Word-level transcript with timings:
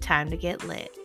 time 0.00 0.30
to 0.30 0.36
get 0.36 0.64
lit. 0.64 0.96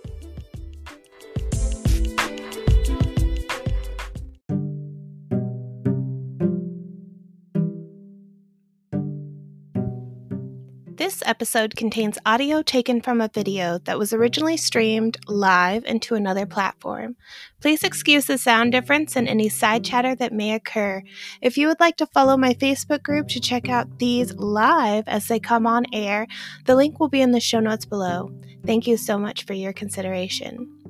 This 11.02 11.24
episode 11.26 11.76
contains 11.76 12.20
audio 12.28 12.62
taken 12.62 13.02
from 13.02 13.22
a 13.22 13.28
video 13.28 13.80
that 13.86 13.98
was 13.98 14.14
originally 14.14 14.56
streamed 14.56 15.18
live 15.28 15.84
into 15.86 16.14
another 16.14 16.46
platform. 16.46 17.16
Please 17.60 17.82
excuse 17.82 18.26
the 18.26 18.38
sound 18.38 18.72
difference 18.72 19.16
and 19.16 19.28
any 19.28 19.50
side 19.50 19.84
chatter 19.84 20.14
that 20.14 20.32
may 20.32 20.54
occur. 20.54 21.02
If 21.42 21.58
you 21.58 21.68
would 21.70 21.80
like 21.80 21.98
to 21.98 22.06
follow 22.06 22.38
my 22.38 22.54
Facebook 22.54 23.02
group 23.02 23.30
to 23.30 23.40
check 23.40 23.68
out 23.68 23.98
these 23.98 24.36
live 24.36 25.08
as 25.08 25.28
they 25.28 25.40
come 25.40 25.66
on 25.66 25.86
air, 25.92 26.28
the 26.68 26.76
link 26.76 27.00
will 27.00 27.10
be 27.10 27.22
in 27.22 27.32
the 27.32 27.40
show 27.40 27.60
notes 27.60 27.84
below. 27.84 28.32
Thank 28.64 28.86
you 28.86 28.96
so 28.96 29.18
much 29.18 29.48
for 29.48 29.54
your 29.54 29.74
consideration. 29.74 30.81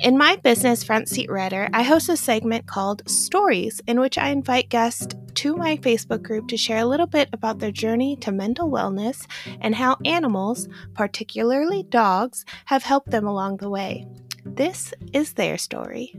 In 0.00 0.16
my 0.16 0.36
business, 0.36 0.82
Front 0.82 1.10
Seat 1.10 1.30
Ryder, 1.30 1.68
I 1.74 1.82
host 1.82 2.08
a 2.08 2.16
segment 2.16 2.66
called 2.66 3.02
Stories, 3.06 3.82
in 3.86 4.00
which 4.00 4.16
I 4.16 4.30
invite 4.30 4.70
guests 4.70 5.14
to 5.34 5.54
my 5.56 5.76
Facebook 5.76 6.22
group 6.22 6.48
to 6.48 6.56
share 6.56 6.78
a 6.78 6.86
little 6.86 7.06
bit 7.06 7.28
about 7.34 7.58
their 7.58 7.70
journey 7.70 8.16
to 8.16 8.32
mental 8.32 8.70
wellness 8.70 9.26
and 9.60 9.74
how 9.74 9.98
animals, 10.06 10.68
particularly 10.94 11.82
dogs, 11.82 12.46
have 12.64 12.82
helped 12.82 13.10
them 13.10 13.26
along 13.26 13.58
the 13.58 13.68
way. 13.68 14.06
This 14.42 14.94
is 15.12 15.34
their 15.34 15.58
story. 15.58 16.18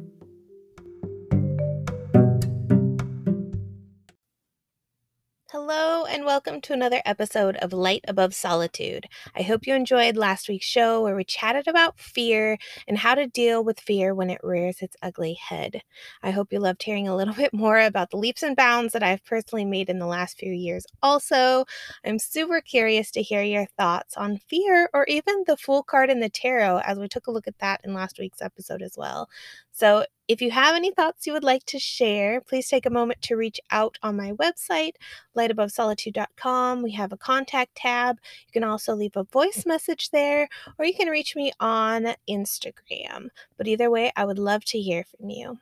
Hello, 5.52 6.06
and 6.06 6.24
welcome 6.24 6.62
to 6.62 6.72
another 6.72 7.02
episode 7.04 7.58
of 7.58 7.74
Light 7.74 8.06
Above 8.08 8.34
Solitude. 8.34 9.06
I 9.36 9.42
hope 9.42 9.68
you 9.68 9.76
enjoyed 9.76 10.16
last 10.16 10.48
week's 10.48 10.66
show 10.66 11.04
where 11.04 11.14
we 11.14 11.26
chatted 11.26 11.68
about 11.68 12.00
fear 12.00 12.58
and 12.88 12.98
how 12.98 13.16
to 13.16 13.28
deal 13.28 13.62
with 13.62 13.82
fear 13.82 14.16
when 14.16 14.30
it 14.30 14.40
rears 14.44 14.82
its 14.82 14.96
ugly 15.02 15.34
head. 15.34 15.82
I 16.24 16.32
hope 16.32 16.54
you 16.54 16.60
loved 16.60 16.82
hearing 16.82 17.10
a 17.10 17.18
little 17.18 17.34
bit 17.44 17.54
more 17.54 17.82
about 17.82 18.12
the 18.12 18.18
leaps 18.18 18.44
and 18.44 18.56
bounds 18.56 18.94
that 18.94 19.04
I've 19.04 19.26
personally 19.26 19.66
made 19.66 19.90
in 19.90 20.00
the 20.00 20.06
last 20.06 20.38
few 20.40 20.54
years. 20.54 20.86
Also, 21.04 21.66
I'm 22.06 22.18
super 22.18 22.62
curious 22.62 23.12
to 23.12 23.22
hear 23.22 23.44
your 23.44 23.66
thoughts 23.78 24.16
on 24.16 24.38
fear 24.38 24.90
or 24.94 25.04
even 25.10 25.44
the 25.48 25.58
Fool 25.58 25.84
card 25.84 26.10
in 26.10 26.22
the 26.22 26.30
tarot 26.30 26.78
as 26.86 26.98
we 26.98 27.10
took 27.10 27.28
a 27.28 27.32
look 27.32 27.50
at 27.50 27.60
that 27.60 27.82
in 27.84 27.94
last 27.94 28.20
week's 28.20 28.42
episode 28.42 28.82
as 28.82 28.94
well. 28.98 29.28
So, 29.74 30.06
if 30.28 30.42
you 30.42 30.52
have 30.52 30.76
any 30.76 30.92
thoughts 30.92 31.28
you 31.28 31.34
would 31.34 31.44
like 31.44 31.66
to 31.66 31.80
share, 31.80 32.42
please 32.42 32.68
take 32.70 32.86
a 32.86 32.92
moment 32.92 33.22
to 33.24 33.36
reach 33.36 33.60
out 33.72 33.98
on 34.02 34.16
my 34.16 34.32
website, 34.34 34.94
lightabovesolitude.com. 35.36 36.82
We 36.82 36.92
have 36.92 37.12
a 37.12 37.18
contact 37.18 37.76
tab. 37.76 38.18
You 38.48 38.54
can 38.54 38.64
also 38.64 38.96
leave 38.96 39.16
a 39.16 39.24
voice 39.26 39.66
message 39.66 40.10
there, 40.12 40.48
or 40.78 40.86
you 40.86 40.94
can 40.94 41.10
reach 41.10 41.36
me 41.36 41.52
on 41.60 42.16
Instagram. 42.30 43.28
But 43.58 43.68
either 43.68 43.90
way, 43.90 44.12
I 44.16 44.26
would 44.26 44.40
love 44.40 44.64
to 44.66 44.80
hear 44.80 45.04
from 45.04 45.30
you. 45.30 45.60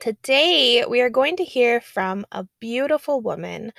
Today, 0.00 0.84
we 0.88 1.00
are 1.00 1.10
going 1.10 1.36
to 1.36 1.44
hear 1.44 1.80
from 1.80 2.26
a 2.32 2.46
beautiful 2.58 3.20
woman 3.20 3.72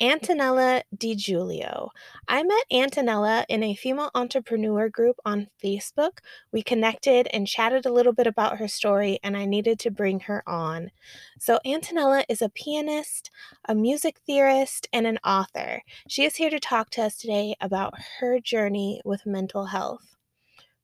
Antonella 0.00 0.82
Di 0.94 1.14
Giulio. 1.14 1.90
I 2.28 2.42
met 2.42 2.64
Antonella 2.70 3.46
in 3.48 3.62
a 3.62 3.74
female 3.74 4.10
entrepreneur 4.14 4.90
group 4.90 5.16
on 5.24 5.48
Facebook. 5.62 6.18
We 6.52 6.62
connected 6.62 7.28
and 7.32 7.46
chatted 7.46 7.86
a 7.86 7.92
little 7.92 8.12
bit 8.12 8.26
about 8.26 8.58
her 8.58 8.68
story, 8.68 9.18
and 9.24 9.38
I 9.38 9.46
needed 9.46 9.78
to 9.80 9.90
bring 9.90 10.20
her 10.20 10.42
on. 10.46 10.90
So, 11.38 11.58
Antonella 11.64 12.24
is 12.28 12.42
a 12.42 12.50
pianist, 12.50 13.30
a 13.66 13.74
music 13.74 14.18
theorist, 14.26 14.86
and 14.92 15.06
an 15.06 15.18
author. 15.24 15.80
She 16.08 16.26
is 16.26 16.36
here 16.36 16.50
to 16.50 16.60
talk 16.60 16.90
to 16.90 17.02
us 17.02 17.16
today 17.16 17.54
about 17.58 17.94
her 18.20 18.38
journey 18.38 19.00
with 19.02 19.24
mental 19.24 19.64
health. 19.64 20.14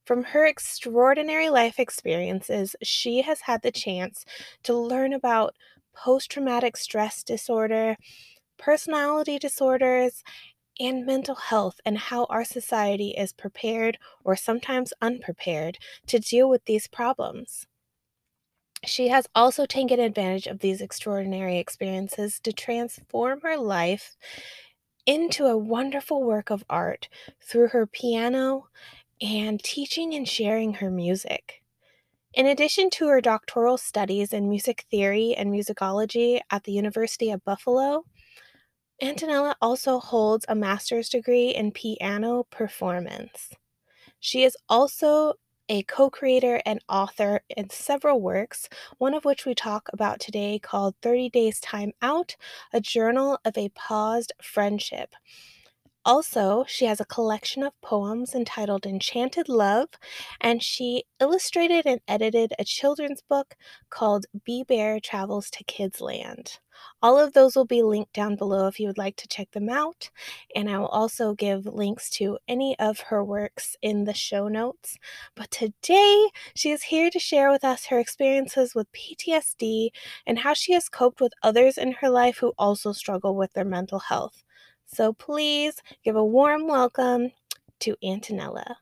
From 0.05 0.23
her 0.23 0.47
extraordinary 0.47 1.49
life 1.51 1.79
experiences, 1.79 2.75
she 2.81 3.21
has 3.21 3.41
had 3.41 3.61
the 3.61 3.71
chance 3.71 4.25
to 4.63 4.73
learn 4.75 5.13
about 5.13 5.53
post 5.95 6.31
traumatic 6.31 6.75
stress 6.75 7.23
disorder 7.23 7.97
personality 8.63 9.37
disorders, 9.37 10.23
and 10.79 11.05
mental 11.05 11.35
health, 11.35 11.81
and 11.85 11.97
how 11.97 12.23
our 12.25 12.45
society 12.45 13.09
is 13.09 13.33
prepared 13.33 13.97
or 14.23 14.37
sometimes 14.37 14.93
unprepared 15.01 15.77
to 16.07 16.17
deal 16.17 16.49
with 16.49 16.63
these 16.63 16.87
problems. 16.87 17.67
She 18.85 19.09
has 19.09 19.27
also 19.35 19.65
taken 19.65 19.99
advantage 19.99 20.47
of 20.47 20.59
these 20.59 20.81
extraordinary 20.81 21.57
experiences 21.57 22.39
to 22.39 22.53
transform 22.53 23.41
her 23.41 23.57
life 23.57 24.15
into 25.05 25.45
a 25.45 25.57
wonderful 25.57 26.23
work 26.23 26.49
of 26.49 26.63
art 26.69 27.09
through 27.41 27.67
her 27.69 27.85
piano 27.85 28.69
and 29.21 29.61
teaching 29.61 30.13
and 30.13 30.27
sharing 30.27 30.75
her 30.75 30.89
music. 30.89 31.61
In 32.33 32.47
addition 32.47 32.89
to 32.91 33.09
her 33.09 33.21
doctoral 33.21 33.77
studies 33.77 34.33
in 34.33 34.49
music 34.49 34.85
theory 34.89 35.35
and 35.35 35.51
musicology 35.51 36.39
at 36.49 36.63
the 36.63 36.71
University 36.71 37.29
of 37.29 37.45
Buffalo, 37.45 38.05
Antonella 39.03 39.55
also 39.61 39.99
holds 39.99 40.45
a 40.47 40.55
master's 40.55 41.09
degree 41.09 41.49
in 41.49 41.73
piano 41.73 42.45
performance. 42.49 43.49
She 44.21 44.45
is 44.45 44.55
also 44.69 45.33
a 45.67 45.83
co 45.83 46.09
creator 46.09 46.61
and 46.65 46.79
author 46.87 47.41
in 47.49 47.69
several 47.69 48.21
works, 48.21 48.69
one 48.99 49.13
of 49.13 49.25
which 49.25 49.45
we 49.45 49.55
talk 49.55 49.89
about 49.91 50.21
today 50.21 50.57
called 50.57 50.95
30 51.01 51.29
Days 51.31 51.59
Time 51.59 51.91
Out 52.01 52.37
A 52.71 52.79
Journal 52.79 53.39
of 53.43 53.57
a 53.57 53.67
Paused 53.75 54.31
Friendship. 54.41 55.15
Also, 56.05 56.63
she 56.69 56.85
has 56.85 57.01
a 57.01 57.05
collection 57.05 57.61
of 57.61 57.73
poems 57.81 58.33
entitled 58.33 58.85
Enchanted 58.85 59.49
Love, 59.49 59.89
and 60.39 60.63
she 60.63 61.03
illustrated 61.19 61.85
and 61.85 61.99
edited 62.07 62.53
a 62.57 62.63
children's 62.63 63.21
book 63.21 63.55
called 63.89 64.27
Bee 64.45 64.63
Bear 64.63 65.01
Travels 65.01 65.49
to 65.49 65.65
Kids 65.65 65.99
Land. 65.99 66.59
All 67.01 67.19
of 67.19 67.33
those 67.33 67.55
will 67.55 67.65
be 67.65 67.83
linked 67.83 68.13
down 68.13 68.35
below 68.35 68.67
if 68.67 68.79
you 68.79 68.87
would 68.87 68.97
like 68.97 69.15
to 69.17 69.27
check 69.27 69.51
them 69.51 69.69
out, 69.69 70.09
and 70.55 70.69
I 70.69 70.77
will 70.77 70.87
also 70.87 71.33
give 71.33 71.65
links 71.65 72.09
to 72.11 72.37
any 72.47 72.77
of 72.79 72.99
her 73.01 73.23
works 73.23 73.75
in 73.81 74.05
the 74.05 74.13
show 74.13 74.47
notes. 74.47 74.97
But 75.35 75.51
today, 75.51 76.29
she 76.55 76.71
is 76.71 76.83
here 76.83 77.09
to 77.09 77.19
share 77.19 77.49
with 77.51 77.63
us 77.63 77.85
her 77.87 77.99
experiences 77.99 78.75
with 78.75 78.91
PTSD 78.91 79.89
and 80.25 80.39
how 80.39 80.53
she 80.53 80.73
has 80.73 80.89
coped 80.89 81.21
with 81.21 81.33
others 81.43 81.77
in 81.77 81.93
her 81.93 82.09
life 82.09 82.37
who 82.37 82.53
also 82.57 82.93
struggle 82.93 83.35
with 83.35 83.53
their 83.53 83.65
mental 83.65 83.99
health. 83.99 84.43
So 84.85 85.13
please 85.13 85.81
give 86.03 86.15
a 86.15 86.25
warm 86.25 86.67
welcome 86.67 87.31
to 87.79 87.95
Antonella. 88.03 88.75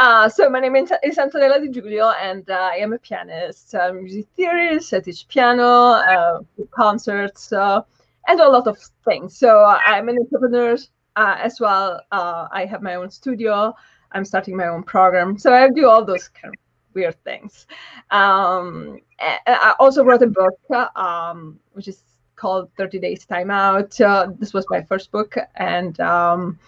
Uh, 0.00 0.30
so 0.30 0.48
my 0.48 0.60
name 0.60 0.74
is 0.76 1.18
Antonella 1.18 1.60
Di 1.60 1.68
Giulio, 1.68 2.08
and 2.12 2.48
uh, 2.48 2.70
I 2.72 2.76
am 2.76 2.94
a 2.94 2.98
pianist, 2.98 3.74
music 3.92 4.28
theorist. 4.34 4.94
I 4.94 5.00
teach 5.00 5.28
piano, 5.28 5.62
uh, 5.62 6.40
concerts, 6.70 7.52
uh, 7.52 7.82
and 8.26 8.40
a 8.40 8.48
lot 8.48 8.66
of 8.66 8.78
things. 9.04 9.36
So 9.36 9.62
I'm 9.62 10.08
an 10.08 10.16
entrepreneur 10.18 10.78
uh, 11.16 11.36
as 11.38 11.60
well. 11.60 12.00
I 12.10 12.64
have 12.64 12.80
my 12.80 12.94
own 12.94 13.10
studio. 13.10 13.74
I'm 14.12 14.24
starting 14.24 14.56
my 14.56 14.68
own 14.68 14.84
program. 14.84 15.36
So 15.36 15.52
I 15.52 15.68
do 15.68 15.86
all 15.86 16.02
those 16.02 16.28
kind 16.28 16.54
of 16.54 16.60
weird 16.94 17.22
things. 17.22 17.66
Um, 18.10 19.00
I 19.20 19.74
also 19.78 20.02
wrote 20.02 20.22
a 20.22 20.28
book, 20.28 20.58
um, 20.96 21.60
which 21.74 21.88
is 21.88 22.04
called 22.36 22.70
30 22.78 23.00
Days 23.00 23.26
Time 23.26 23.50
Out. 23.50 23.90
This 24.38 24.54
was 24.54 24.64
my 24.70 24.80
first 24.80 25.12
book, 25.12 25.36
and 25.56 26.00
um, 26.00 26.58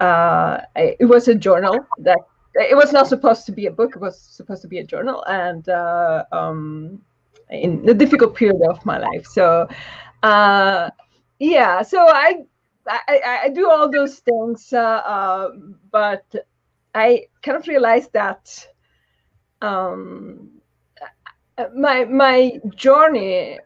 it 0.00 1.08
was 1.08 1.26
a 1.26 1.34
journal 1.34 1.76
that 1.98 2.18
it 2.58 2.76
was 2.76 2.92
not 2.92 3.06
supposed 3.06 3.46
to 3.46 3.52
be 3.52 3.66
a 3.66 3.70
book. 3.70 3.96
It 3.96 4.00
was 4.00 4.18
supposed 4.18 4.62
to 4.62 4.68
be 4.68 4.78
a 4.78 4.84
journal, 4.84 5.24
and 5.26 5.68
uh, 5.68 6.24
um, 6.32 7.00
in 7.50 7.84
the 7.84 7.94
difficult 7.94 8.34
period 8.34 8.60
of 8.68 8.84
my 8.84 8.98
life. 8.98 9.26
So, 9.26 9.68
uh, 10.22 10.90
yeah. 11.38 11.82
So 11.82 12.06
I, 12.08 12.44
I, 12.86 13.40
I 13.44 13.48
do 13.50 13.70
all 13.70 13.90
those 13.90 14.18
things, 14.18 14.72
uh, 14.72 14.78
uh, 14.78 15.50
but 15.90 16.24
I 16.94 17.26
kind 17.42 17.56
of 17.56 17.66
realized 17.68 18.12
that 18.12 18.66
um, 19.62 20.50
my 21.74 22.04
my 22.04 22.60
journey, 22.74 23.58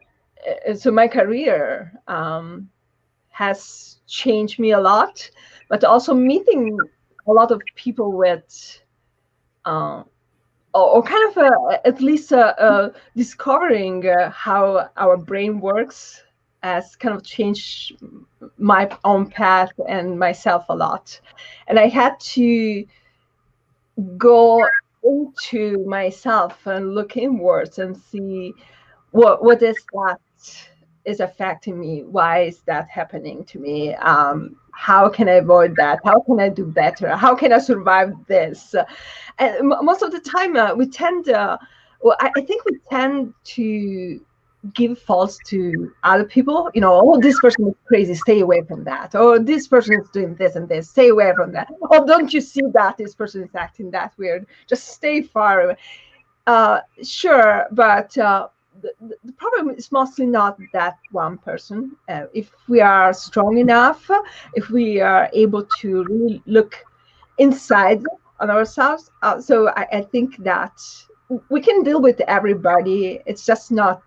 uh, 0.47 0.73
so 0.75 0.91
my 0.91 1.07
career, 1.07 1.93
um, 2.07 2.69
has 3.29 3.97
changed 4.07 4.59
me 4.59 4.71
a 4.71 4.79
lot, 4.79 5.29
but 5.69 5.83
also 5.83 6.13
meeting 6.13 6.77
a 7.27 7.31
lot 7.31 7.51
of 7.51 7.61
people 7.75 8.11
with 8.11 8.82
um, 9.65 10.05
or, 10.73 10.95
or, 10.95 11.03
kind 11.03 11.29
of 11.29 11.37
a, 11.37 11.87
at 11.87 12.01
least 12.01 12.33
discovering 13.15 14.07
uh, 14.07 14.29
how 14.31 14.89
our 14.97 15.17
brain 15.17 15.59
works 15.59 16.23
has 16.63 16.95
kind 16.95 17.15
of 17.15 17.23
changed 17.23 17.97
my 18.57 18.89
own 19.03 19.29
path 19.29 19.71
and 19.87 20.17
myself 20.17 20.65
a 20.69 20.75
lot. 20.75 21.19
And 21.67 21.77
i 21.77 21.87
had 21.87 22.19
to 22.19 22.85
go 24.17 24.65
into 25.03 25.85
myself 25.85 26.65
and 26.65 26.95
look 26.95 27.17
inwards 27.17 27.79
and 27.79 27.95
see 27.95 28.53
what 29.11 29.43
what 29.43 29.61
is 29.61 29.77
that 29.93 30.19
is 31.05 31.19
affecting 31.19 31.79
me 31.79 32.03
why 32.03 32.43
is 32.43 32.59
that 32.61 32.89
happening 32.89 33.43
to 33.45 33.59
me? 33.59 33.93
Um, 33.95 34.55
how 34.71 35.07
can 35.07 35.29
i 35.29 35.33
avoid 35.33 35.75
that? 35.75 35.99
How 36.03 36.21
can 36.21 36.39
i 36.39 36.49
do 36.49 36.65
better? 36.65 37.15
How 37.15 37.35
can 37.35 37.53
i 37.53 37.59
survive 37.59 38.13
this? 38.27 38.75
And 39.39 39.67
most 39.67 40.01
of 40.01 40.11
the 40.11 40.19
time 40.19 40.55
uh, 40.55 40.73
we 40.75 40.87
tend 40.87 41.29
uh, 41.29 41.57
well 42.01 42.17
I, 42.19 42.31
I, 42.37 42.41
think 42.41 42.65
we 42.65 42.77
tend 42.89 43.33
to 43.55 44.21
give 44.73 44.97
faults 44.97 45.37
to 45.45 45.91
other 46.03 46.23
people 46.23 46.71
you 46.73 46.79
know 46.79 46.93
oh 47.03 47.19
this 47.19 47.37
person 47.41 47.67
is 47.67 47.75
crazy 47.85 48.15
stay 48.15 48.39
away 48.39 48.61
from 48.63 48.83
that. 48.85 49.13
Or 49.15 49.39
this 49.39 49.67
person 49.67 49.99
is 49.99 50.09
doing 50.09 50.35
this 50.35 50.55
and 50.55 50.67
this 50.69 50.89
stay 50.89 51.09
away 51.09 51.33
from 51.35 51.51
that. 51.51 51.71
Oh 51.91 52.05
don't 52.05 52.33
you 52.33 52.41
see 52.41 52.63
that 52.73 52.97
this 52.97 53.13
person 53.13 53.43
is 53.43 53.53
acting 53.55 53.91
that 53.91 54.13
weird? 54.17 54.47
Just 54.67 54.87
stay 54.87 55.21
far 55.21 55.61
away. 55.61 55.75
Uh, 56.47 56.79
sure 57.03 57.65
but 57.71 58.17
uh, 58.17 58.47
the, 58.81 58.93
the, 59.23 59.31
problem 59.33 59.69
is 59.71 59.91
mostly 59.91 60.25
not 60.25 60.57
that 60.73 60.97
one 61.11 61.37
person. 61.37 61.95
Uh, 62.09 62.25
if 62.33 62.51
we 62.67 62.81
are 62.81 63.13
strong 63.13 63.57
enough, 63.57 64.09
if 64.53 64.69
we 64.69 64.99
are 64.99 65.29
able 65.33 65.65
to 65.79 66.03
really 66.05 66.41
look 66.45 66.75
inside 67.37 68.01
on 68.39 68.49
ourselves, 68.49 69.11
uh, 69.21 69.39
so 69.39 69.69
I, 69.69 69.87
I 69.91 70.01
think 70.01 70.37
that 70.43 70.79
we 71.49 71.61
can 71.61 71.83
deal 71.83 72.01
with 72.01 72.19
everybody. 72.21 73.19
It's 73.25 73.45
just 73.45 73.71
not 73.71 74.01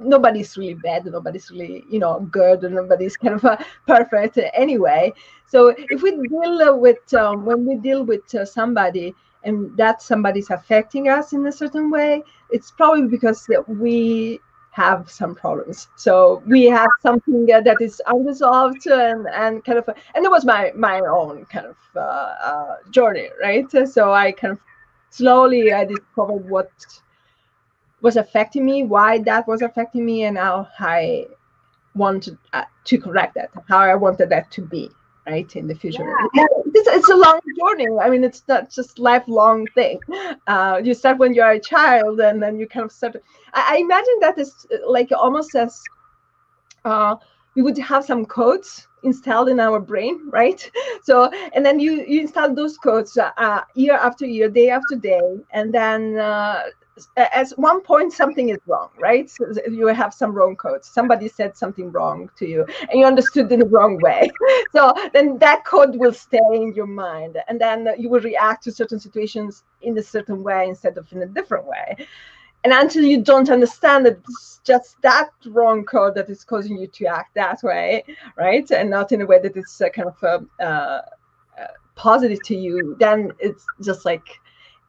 nobody's 0.00 0.56
really 0.56 0.74
bad 0.74 1.04
nobody's 1.06 1.48
really 1.50 1.84
you 1.88 1.98
know 1.98 2.20
good 2.32 2.64
and 2.64 2.74
nobody's 2.74 3.16
kind 3.22 3.34
of 3.34 3.44
uh, 3.44 3.56
perfect 3.86 4.36
anyway 4.52 5.12
so 5.46 5.72
if 5.78 6.02
we 6.02 6.10
deal 6.28 6.78
with 6.78 7.14
um, 7.14 7.44
when 7.44 7.64
we 7.64 7.76
deal 7.76 8.02
with 8.04 8.34
uh, 8.34 8.44
somebody 8.44 9.14
and 9.44 9.76
that 9.76 10.02
somebody's 10.02 10.50
affecting 10.50 11.08
us 11.08 11.32
in 11.32 11.46
a 11.46 11.52
certain 11.52 11.90
way, 11.90 12.22
it's 12.50 12.70
probably 12.70 13.08
because 13.08 13.48
we 13.66 14.40
have 14.70 15.10
some 15.10 15.34
problems. 15.34 15.88
So 15.96 16.42
we 16.46 16.64
have 16.64 16.88
something 17.02 17.44
that 17.46 17.76
is 17.80 18.00
unresolved 18.06 18.86
and, 18.86 19.28
and 19.28 19.64
kind 19.64 19.78
of, 19.78 19.88
and 20.14 20.24
it 20.24 20.30
was 20.30 20.44
my, 20.44 20.72
my 20.74 21.00
own 21.00 21.44
kind 21.46 21.66
of 21.66 21.76
uh, 21.94 21.98
uh, 22.00 22.76
journey, 22.90 23.28
right? 23.40 23.66
So 23.86 24.12
I 24.12 24.32
kind 24.32 24.52
of 24.52 24.58
slowly 25.10 25.72
I 25.72 25.84
discovered 25.84 26.48
what 26.48 26.70
was 28.00 28.16
affecting 28.16 28.64
me, 28.64 28.82
why 28.84 29.18
that 29.18 29.46
was 29.46 29.62
affecting 29.62 30.04
me, 30.04 30.24
and 30.24 30.38
how 30.38 30.68
I 30.78 31.26
wanted 31.94 32.38
uh, 32.52 32.64
to 32.84 32.98
correct 32.98 33.34
that, 33.34 33.50
how 33.68 33.78
I 33.78 33.94
wanted 33.94 34.30
that 34.30 34.50
to 34.52 34.62
be 34.62 34.90
right 35.26 35.54
in 35.56 35.66
the 35.66 35.74
future. 35.74 36.04
Yeah. 36.34 36.46
it's, 36.74 36.88
it's, 36.88 37.08
a 37.08 37.16
long 37.16 37.40
journey. 37.58 37.88
I 38.00 38.10
mean 38.10 38.24
it's 38.24 38.42
not 38.48 38.70
just 38.70 38.98
lifelong 38.98 39.66
thing. 39.74 40.00
Uh, 40.46 40.80
you 40.82 40.94
start 40.94 41.18
when 41.18 41.34
you're 41.34 41.50
a 41.50 41.60
child 41.60 42.20
and 42.20 42.42
then 42.42 42.58
you 42.58 42.66
kind 42.66 42.84
of 42.84 42.92
start 42.92 43.16
i, 43.54 43.76
I 43.76 43.78
imagine 43.78 44.14
that 44.20 44.38
is 44.38 44.66
uh, 44.72 44.90
like 44.90 45.10
almost 45.12 45.54
as 45.54 45.80
uh, 46.84 47.16
we 47.54 47.62
would 47.62 47.78
have 47.78 48.04
some 48.04 48.24
codes 48.26 48.88
installed 49.04 49.48
in 49.48 49.60
our 49.60 49.80
brain 49.80 50.20
right? 50.30 50.70
So 51.02 51.30
and 51.54 51.64
then 51.66 51.80
you 51.80 52.04
you 52.06 52.20
install 52.20 52.54
those 52.54 52.76
codes 52.78 53.16
uh, 53.18 53.60
year 53.74 53.94
after 53.94 54.26
year 54.26 54.48
day 54.48 54.70
after 54.70 54.96
day 54.96 55.40
and 55.52 55.72
then 55.72 56.18
uh, 56.18 56.62
at 57.16 57.50
one 57.56 57.80
point 57.80 58.12
something 58.12 58.48
is 58.50 58.58
wrong 58.66 58.90
right? 58.98 59.28
So 59.28 59.46
you 59.70 59.86
have 59.88 60.14
some 60.14 60.32
wrong 60.32 60.56
codes. 60.56 60.88
Somebody 60.88 61.28
said 61.28 61.56
something 61.56 61.90
wrong 61.90 62.30
to 62.36 62.46
you 62.46 62.66
and 62.80 63.00
you 63.00 63.04
understood 63.04 63.50
in 63.52 63.60
the 63.60 63.66
wrong 63.66 63.98
way. 64.00 64.30
So 64.72 64.94
then 65.12 65.38
that 65.38 65.64
code 65.64 65.96
will 65.96 66.14
stay 66.14 66.38
in 66.52 66.72
your 66.74 66.86
mind 66.86 67.36
and 67.48 67.60
then 67.60 67.88
you 67.98 68.08
will 68.08 68.20
react 68.20 68.64
to 68.64 68.72
certain 68.72 68.98
situations 68.98 69.64
in 69.82 69.98
a 69.98 70.02
certain 70.02 70.42
way 70.42 70.68
instead 70.68 70.96
of 70.96 71.12
in 71.12 71.22
a 71.22 71.26
different 71.26 71.66
way. 71.66 72.06
And 72.64 72.72
until 72.72 73.04
you 73.04 73.20
don't 73.22 73.50
understand 73.50 74.06
that 74.06 74.18
it's 74.28 74.60
just 74.64 75.00
that 75.02 75.30
wrong 75.46 75.84
code 75.84 76.14
that 76.14 76.30
is 76.30 76.44
causing 76.44 76.78
you 76.78 76.86
to 76.86 77.06
act 77.06 77.34
that 77.34 77.62
way 77.62 78.04
right 78.36 78.70
and 78.70 78.88
not 78.88 79.12
in 79.12 79.20
a 79.20 79.26
way 79.26 79.40
that 79.40 79.56
is 79.56 79.82
uh, 79.84 79.88
kind 79.88 80.08
of 80.08 80.22
uh, 80.24 80.64
uh, 80.64 81.02
positive 81.96 82.42
to 82.44 82.56
you 82.56 82.96
then 83.00 83.32
it's 83.40 83.66
just 83.82 84.04
like 84.04 84.40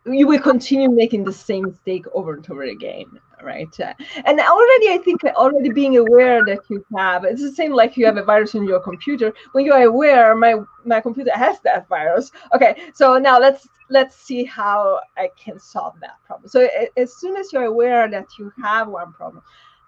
you 0.05 0.27
will 0.27 0.39
continue 0.39 0.89
making 0.89 1.23
the 1.23 1.31
same 1.33 1.65
mistake 1.65 2.05
over 2.13 2.33
and 2.33 2.49
over 2.49 2.63
again 2.63 3.05
right? 3.43 3.79
Uh, 3.79 3.93
and 4.25 4.39
already 4.39 4.89
i 4.89 4.99
think 5.03 5.23
already 5.35 5.69
being 5.69 5.97
aware 5.97 6.43
that 6.45 6.59
you 6.69 6.83
have 6.95 7.25
it's 7.25 7.41
the 7.41 7.51
same 7.51 7.73
like 7.73 7.97
you 7.97 8.05
have 8.05 8.17
a 8.17 8.23
virus 8.23 8.55
in 8.55 8.63
your 8.65 8.79
computer. 8.79 9.33
When 9.51 9.65
you 9.65 9.73
are 9.73 9.83
aware 9.83 10.35
my 10.35 10.55
my 10.85 11.01
computer 11.01 11.31
has 11.33 11.59
that 11.61 11.87
virus. 11.87 12.31
Okay 12.55 12.83
so 12.93 13.17
now 13.17 13.39
let's 13.39 13.67
let's 13.89 14.15
see 14.15 14.43
how 14.45 14.99
i 15.17 15.29
can 15.37 15.59
solve 15.59 15.95
that 16.01 16.17
problem. 16.25 16.49
So 16.49 16.67
as 16.97 17.15
soon 17.15 17.35
as 17.37 17.51
you're 17.51 17.65
aware 17.65 18.09
that 18.09 18.27
you 18.39 18.51
have 18.61 18.87
one 18.87 19.13
problem 19.13 19.43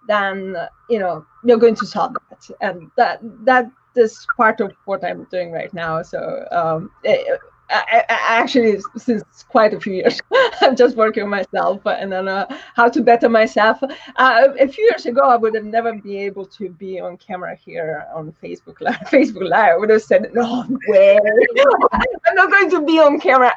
then 0.08 0.56
you 0.90 1.00
know 1.00 1.26
you're 1.44 1.58
going 1.58 1.76
to 1.76 1.86
solve 1.86 2.16
that. 2.30 2.50
And 2.62 2.92
that 2.98 3.20
that 3.46 3.72
is 3.96 4.28
part 4.36 4.60
of 4.60 4.74
what 4.86 5.04
i'm 5.04 5.24
doing 5.32 5.52
right 5.52 5.74
now. 5.74 6.04
So 6.04 6.46
um, 6.52 6.92
it, 7.04 7.40
I, 7.70 8.04
I 8.10 8.40
actually 8.40 8.80
since 8.96 9.24
quite 9.50 9.74
a 9.74 9.80
few 9.80 9.94
years 9.94 10.22
i'm 10.62 10.76
just 10.76 10.96
working 10.96 11.24
on 11.24 11.30
myself 11.30 11.82
and 11.86 12.12
then 12.12 12.28
uh, 12.28 12.46
how 12.76 12.90
to 12.90 13.02
better 13.02 13.30
myself. 13.30 13.82
Uh, 13.82 14.48
a 14.60 14.68
few 14.68 14.84
years 14.84 15.06
ago 15.06 15.22
i 15.22 15.36
would 15.36 15.56
have 15.56 15.66
never 15.66 15.94
been 15.94 16.18
able 16.18 16.46
to 16.46 16.70
be 16.70 17.00
on 17.00 17.18
camera 17.18 17.56
here 17.56 18.06
on 18.14 18.34
facebook 18.44 18.80
live 18.82 18.96
facebook 19.12 19.50
live. 19.50 19.76
I 19.76 19.78
would 19.78 19.90
have 19.90 20.04
said 20.04 20.30
no 20.34 20.66
way. 20.88 21.18
I'm 21.92 22.36
not 22.36 22.52
going 22.52 22.70
to 22.72 22.86
be 22.86 23.00
on 23.00 23.20
camera 23.20 23.52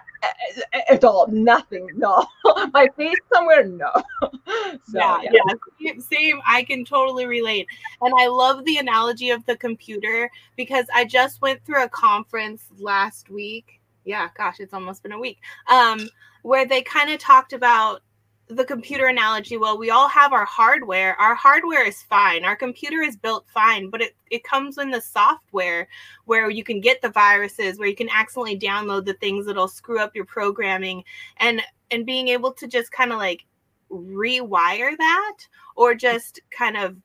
at 0.88 1.04
all. 1.04 1.26
Nothing. 1.28 1.88
No. 1.94 2.26
My 2.72 2.88
face 2.96 3.16
somewhere? 3.32 3.64
No. 3.64 3.90
So, 4.22 4.98
yeah, 4.98 5.20
yeah. 5.22 5.40
yeah. 5.78 5.92
Same 6.00 6.40
i 6.46 6.62
can 6.62 6.84
totally 6.84 7.26
relate. 7.26 7.66
And 8.00 8.12
i 8.18 8.26
love 8.26 8.64
the 8.64 8.78
analogy 8.78 9.30
of 9.30 9.44
the 9.46 9.56
computer 9.56 10.30
because 10.56 10.86
i 10.94 11.04
just 11.04 11.40
went 11.40 11.64
through 11.64 11.84
a 11.84 11.88
conference 11.88 12.64
last 12.78 13.30
week 13.30 13.77
yeah, 14.08 14.28
gosh, 14.36 14.58
it's 14.58 14.74
almost 14.74 15.02
been 15.02 15.12
a 15.12 15.18
week. 15.18 15.38
Um, 15.68 16.08
where 16.42 16.66
they 16.66 16.82
kind 16.82 17.10
of 17.10 17.18
talked 17.18 17.52
about 17.52 18.00
the 18.48 18.64
computer 18.64 19.06
analogy. 19.06 19.58
Well, 19.58 19.76
we 19.76 19.90
all 19.90 20.08
have 20.08 20.32
our 20.32 20.46
hardware. 20.46 21.14
Our 21.20 21.34
hardware 21.34 21.86
is 21.86 22.02
fine. 22.02 22.46
Our 22.46 22.56
computer 22.56 23.02
is 23.02 23.16
built 23.16 23.46
fine, 23.52 23.90
but 23.90 24.00
it, 24.00 24.16
it 24.30 24.42
comes 24.44 24.78
in 24.78 24.90
the 24.90 25.02
software 25.02 25.86
where 26.24 26.48
you 26.48 26.64
can 26.64 26.80
get 26.80 27.02
the 27.02 27.10
viruses, 27.10 27.78
where 27.78 27.88
you 27.88 27.94
can 27.94 28.08
accidentally 28.08 28.58
download 28.58 29.04
the 29.04 29.12
things 29.14 29.44
that'll 29.44 29.68
screw 29.68 29.98
up 29.98 30.16
your 30.16 30.24
programming 30.24 31.04
and 31.36 31.60
and 31.90 32.06
being 32.06 32.28
able 32.28 32.52
to 32.52 32.66
just 32.66 32.90
kind 32.90 33.12
of 33.12 33.18
like 33.18 33.44
rewire 33.90 34.96
that 34.96 35.36
or 35.76 35.94
just 35.94 36.40
kind 36.50 36.76
of 36.76 36.96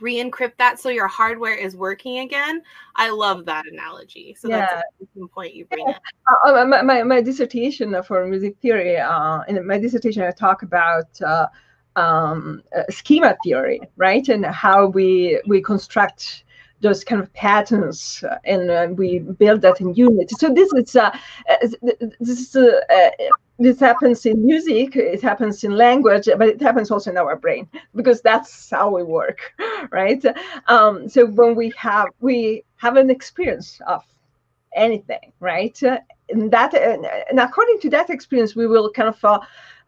re-encrypt 0.00 0.56
that 0.58 0.78
so 0.78 0.88
your 0.88 1.06
hardware 1.06 1.54
is 1.54 1.76
working 1.76 2.18
again 2.18 2.60
i 2.96 3.08
love 3.08 3.44
that 3.44 3.64
analogy 3.70 4.36
so 4.38 4.48
yeah. 4.48 4.82
that's 4.98 5.10
a 5.22 5.26
point 5.28 5.54
you 5.54 5.64
bring 5.66 5.86
yeah. 5.86 5.96
uh, 6.44 6.64
my, 6.64 6.82
my, 6.82 7.02
my, 7.02 7.20
dissertation 7.20 7.94
for 8.02 8.26
music 8.26 8.56
theory 8.60 8.96
uh, 8.96 9.42
in 9.48 9.64
my 9.66 9.78
dissertation 9.78 10.22
i 10.22 10.30
talk 10.30 10.62
about 10.62 11.20
uh, 11.22 11.46
um, 11.96 12.62
uh, 12.76 12.82
schema 12.90 13.36
theory 13.44 13.80
right 13.96 14.28
and 14.28 14.44
how 14.44 14.86
we 14.86 15.40
we 15.46 15.62
construct 15.62 16.44
those 16.80 17.04
kind 17.04 17.22
of 17.22 17.32
patterns 17.32 18.22
uh, 18.28 18.38
and 18.44 18.70
uh, 18.70 18.88
we 18.92 19.18
build 19.18 19.60
that 19.62 19.80
in 19.80 19.94
unity 19.94 20.34
so 20.38 20.52
this 20.52 20.72
is 20.72 20.96
uh, 20.96 21.10
this 22.20 22.54
is 22.54 22.56
this 23.58 23.80
happens 23.80 24.26
in 24.26 24.44
music 24.44 24.96
it 24.96 25.22
happens 25.22 25.64
in 25.64 25.72
language 25.76 26.28
but 26.36 26.48
it 26.48 26.60
happens 26.60 26.90
also 26.90 27.10
in 27.10 27.16
our 27.16 27.36
brain 27.36 27.66
because 27.94 28.20
that's 28.20 28.70
how 28.70 28.94
we 28.94 29.02
work 29.02 29.54
right 29.90 30.22
um, 30.66 31.08
so 31.08 31.26
when 31.26 31.54
we 31.54 31.72
have 31.76 32.08
we 32.20 32.62
have 32.76 32.96
an 32.96 33.08
experience 33.08 33.80
of 33.86 34.04
anything, 34.76 35.32
right? 35.40 35.80
and 36.28 36.50
that 36.50 36.74
and 36.74 37.40
according 37.40 37.80
to 37.80 37.90
that 37.90 38.10
experience, 38.10 38.54
we 38.54 38.66
will 38.66 38.90
kind 38.90 39.08
of 39.08 39.24
uh, 39.24 39.38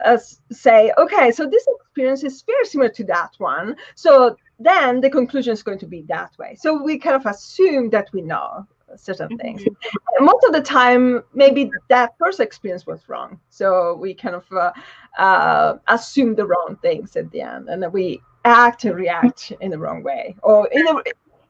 uh, 0.05 0.19
say, 0.51 0.93
okay, 0.99 1.31
so 1.31 1.49
this 1.49 1.67
experience 1.81 2.25
is 2.25 2.43
very 2.43 2.65
similar 2.65 2.91
to 2.91 3.05
that 3.05 3.31
one. 3.39 3.77
So 3.95 4.37
then 4.59 5.01
the 5.01 5.11
conclusion 5.11 5.53
is 5.53 5.63
going 5.63 5.79
to 5.79 5.87
be 5.87 6.03
that 6.03 6.37
way. 6.39 6.57
So 6.59 6.83
we 6.83 6.99
kind 6.99 7.17
of 7.17 7.27
assume 7.27 7.91
that 7.91 8.09
we 8.13 8.23
know 8.23 8.67
certain 8.97 9.37
things. 9.39 9.63
Mm-hmm. 9.63 10.25
Most 10.25 10.45
of 10.45 10.53
the 10.53 10.63
time, 10.63 11.23
maybe 11.35 11.71
that 11.89 12.15
first 12.19 12.41
experience 12.41 12.87
was 12.87 13.09
wrong. 13.09 13.39
So 13.51 13.95
we 13.97 14.15
kind 14.15 14.35
of 14.35 14.45
uh, 14.53 14.73
uh, 15.19 15.79
assume 15.89 16.35
the 16.35 16.47
wrong 16.47 16.79
things 16.83 17.17
at 17.17 17.31
the 17.31 17.43
end, 17.43 17.69
and 17.69 17.93
we 17.93 18.21
act 18.45 18.85
and 18.85 18.95
react 18.97 19.53
in 19.61 19.71
the 19.71 19.79
wrong 19.79 20.03
way. 20.03 20.35
Or 20.43 20.69
in 20.69 20.87
a, 20.87 20.97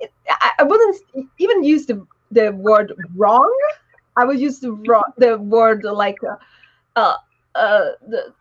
it, 0.01 0.13
I 0.59 0.63
wouldn't 0.63 1.03
even 1.39 1.63
use 1.65 1.87
the 1.87 2.07
the 2.31 2.53
word 2.53 2.93
wrong. 3.15 3.53
I 4.17 4.25
would 4.25 4.39
use 4.39 4.59
the 4.59 4.73
the 5.17 5.39
word 5.39 5.85
like 5.85 6.19
uh, 6.25 6.37
uh, 6.97 7.17
uh 7.55 7.91
the, 8.07 8.35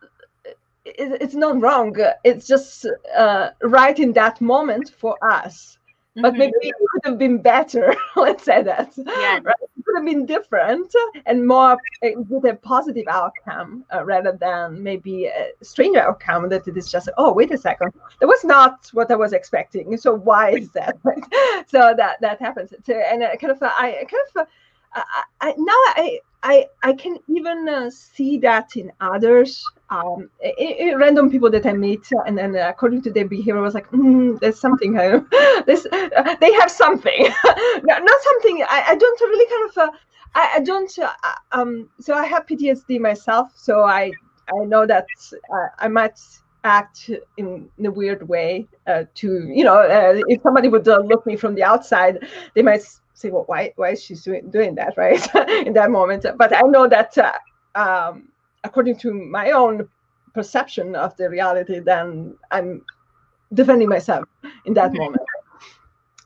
it, 0.97 1.21
it's 1.21 1.35
not 1.35 1.59
wrong. 1.61 1.95
It's 2.23 2.47
just 2.47 2.85
uh, 3.15 3.49
right 3.61 3.97
in 3.97 4.13
that 4.13 4.41
moment 4.41 4.91
for 4.97 5.17
us. 5.23 5.77
Mm-hmm. 6.17 6.21
But 6.23 6.33
maybe 6.33 6.53
it 6.61 6.75
could 6.91 7.01
have 7.09 7.17
been 7.19 7.39
better. 7.41 7.95
Let's 8.15 8.43
say 8.43 8.63
that. 8.63 8.93
Yeah. 8.97 9.39
Right? 9.43 9.55
It 9.61 9.85
could 9.85 9.97
have 9.97 10.05
been 10.05 10.25
different 10.25 10.93
and 11.27 11.45
more 11.45 11.77
with 12.01 12.45
a 12.45 12.55
positive 12.55 13.05
outcome 13.07 13.85
uh, 13.93 14.03
rather 14.03 14.31
than 14.31 14.81
maybe 14.81 15.25
a 15.25 15.51
strange 15.61 15.95
outcome 15.95 16.49
that 16.49 16.67
it 16.67 16.75
is 16.75 16.91
just, 16.91 17.07
oh, 17.17 17.31
wait 17.31 17.51
a 17.51 17.57
second, 17.57 17.93
that 18.19 18.27
was 18.27 18.43
not 18.43 18.89
what 18.93 19.11
I 19.11 19.15
was 19.15 19.33
expecting. 19.33 19.95
So 19.97 20.15
why 20.15 20.51
is 20.51 20.71
that? 20.71 20.97
so 21.67 21.93
that 21.95 22.19
that 22.21 22.41
happens. 22.41 22.73
So, 22.83 22.93
and 22.93 23.23
I 23.23 23.35
kind 23.35 23.51
of, 23.51 23.61
I 23.61 24.05
kind 24.09 24.23
of 24.35 24.47
I, 24.93 25.23
I, 25.41 25.53
now 25.57 25.73
I, 25.95 26.19
I 26.43 26.65
I 26.83 26.93
can 26.93 27.17
even 27.27 27.67
uh, 27.69 27.89
see 27.89 28.37
that 28.39 28.75
in 28.75 28.91
others, 28.99 29.63
um, 29.89 30.29
in, 30.41 30.89
in 30.89 30.97
random 30.97 31.29
people 31.29 31.49
that 31.51 31.65
I 31.65 31.73
meet, 31.73 32.07
and 32.25 32.37
then 32.37 32.55
uh, 32.55 32.67
according 32.69 33.01
to 33.03 33.11
their 33.11 33.27
behavior, 33.27 33.57
I 33.57 33.61
was 33.61 33.73
like, 33.73 33.89
mm, 33.91 34.39
"There's 34.39 34.59
something. 34.59 34.97
Uh, 34.97 35.21
this, 35.65 35.85
uh, 35.91 36.35
they 36.41 36.51
have 36.53 36.69
something, 36.69 37.23
not, 37.83 38.21
something. 38.23 38.63
I, 38.69 38.83
I, 38.87 38.95
don't 38.95 39.21
really 39.21 39.49
kind 39.49 39.69
of. 39.69 39.77
Uh, 39.77 39.97
I, 40.35 40.51
I, 40.55 40.59
don't. 40.59 40.99
Uh, 40.99 41.13
um, 41.53 41.89
so 41.99 42.13
I 42.13 42.25
have 42.25 42.45
PTSD 42.45 42.99
myself, 42.99 43.51
so 43.55 43.81
I 43.83 44.11
I 44.49 44.65
know 44.65 44.85
that 44.85 45.05
I 45.79 45.87
might 45.87 46.19
act 46.63 47.09
in, 47.37 47.69
in, 47.77 47.85
a 47.85 47.91
weird 47.91 48.27
way 48.27 48.67
to 48.87 49.47
you 49.47 49.63
know 49.63 49.85
if 50.27 50.41
somebody 50.41 50.67
would 50.67 50.85
look 50.85 51.25
me 51.25 51.37
from 51.37 51.55
the 51.55 51.63
outside, 51.63 52.27
they 52.55 52.61
might 52.61 52.83
say, 53.17 53.29
well, 53.29 53.43
why 53.47 53.73
why 53.77 53.91
is 53.91 54.03
she 54.03 54.15
doing, 54.15 54.49
doing 54.49 54.75
that, 54.75 54.93
right? 54.97 55.27
in 55.65 55.73
that 55.73 55.91
moment. 55.91 56.25
But 56.37 56.55
I 56.55 56.61
know 56.61 56.87
that 56.87 57.17
uh, 57.17 57.33
um, 57.75 58.29
according 58.67 58.97
to 59.03 59.13
my 59.13 59.51
own 59.51 59.87
perception 60.33 60.95
of 60.95 61.15
the 61.17 61.29
reality, 61.29 61.79
then 61.79 62.35
I'm 62.51 62.69
defending 63.53 63.89
myself 63.89 64.25
in 64.65 64.73
that 64.75 64.91
mm-hmm. 64.91 65.03
moment. 65.03 65.27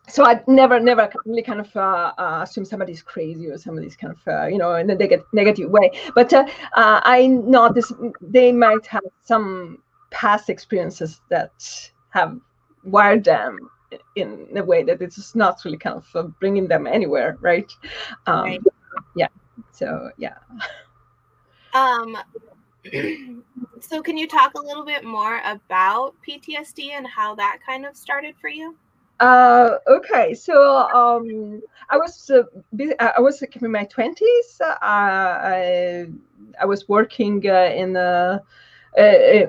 So 0.07 0.25
I 0.25 0.41
never, 0.48 0.77
never 0.79 1.10
really 1.25 1.43
kind 1.43 1.62
of 1.62 1.74
uh, 1.75 2.12
uh, 2.17 2.39
assume 2.43 2.65
somebody's 2.65 3.01
crazy 3.01 3.48
or 3.48 3.57
somebody's 3.57 3.95
kind 3.95 4.13
of, 4.13 4.21
uh, 4.27 4.48
you 4.48 4.57
know, 4.57 4.74
in 4.75 4.89
a 4.89 4.95
neg- 4.95 5.24
negative 5.31 5.69
way. 5.69 5.91
But 6.15 6.33
uh, 6.33 6.45
uh, 6.75 7.00
I 7.17 7.27
know 7.27 7.71
this, 7.71 7.93
they 8.19 8.51
might 8.51 8.86
have 8.88 9.03
some 9.24 9.81
past 10.10 10.50
experiences 10.50 11.21
that 11.29 11.53
have 12.10 12.38
wired 12.83 13.24
them 13.24 13.57
in 14.15 14.48
a 14.57 14.63
way 14.63 14.83
that 14.83 15.01
it's 15.01 15.36
not 15.36 15.63
really 15.63 15.77
kind 15.77 15.95
of 16.13 16.39
bringing 16.41 16.67
them 16.67 16.88
anywhere, 16.88 17.38
right? 17.39 17.71
Um, 18.27 18.43
right. 18.43 18.62
Yeah. 19.15 19.27
So 19.71 20.10
yeah. 20.17 20.36
Um. 21.73 22.17
so 23.79 24.01
can 24.01 24.17
you 24.17 24.27
talk 24.27 24.53
a 24.55 24.61
little 24.61 24.85
bit 24.85 25.03
more 25.03 25.39
about 25.45 26.15
PTSD 26.27 26.91
and 26.91 27.05
how 27.05 27.35
that 27.35 27.59
kind 27.65 27.85
of 27.85 27.95
started 27.95 28.35
for 28.41 28.49
you? 28.49 28.75
Uh, 29.19 29.77
okay, 29.87 30.33
so 30.33 30.77
um, 30.95 31.61
I 31.91 31.97
was 31.97 32.31
uh, 32.31 32.41
I 32.99 33.19
was 33.19 33.41
in 33.43 33.71
my 33.71 33.85
twenties. 33.85 34.59
Uh, 34.59 34.75
I 34.81 36.07
I 36.59 36.65
was 36.65 36.89
working 36.89 37.47
uh, 37.47 37.71
in 37.75 37.95
a 37.95 38.41
uh, 38.97 39.01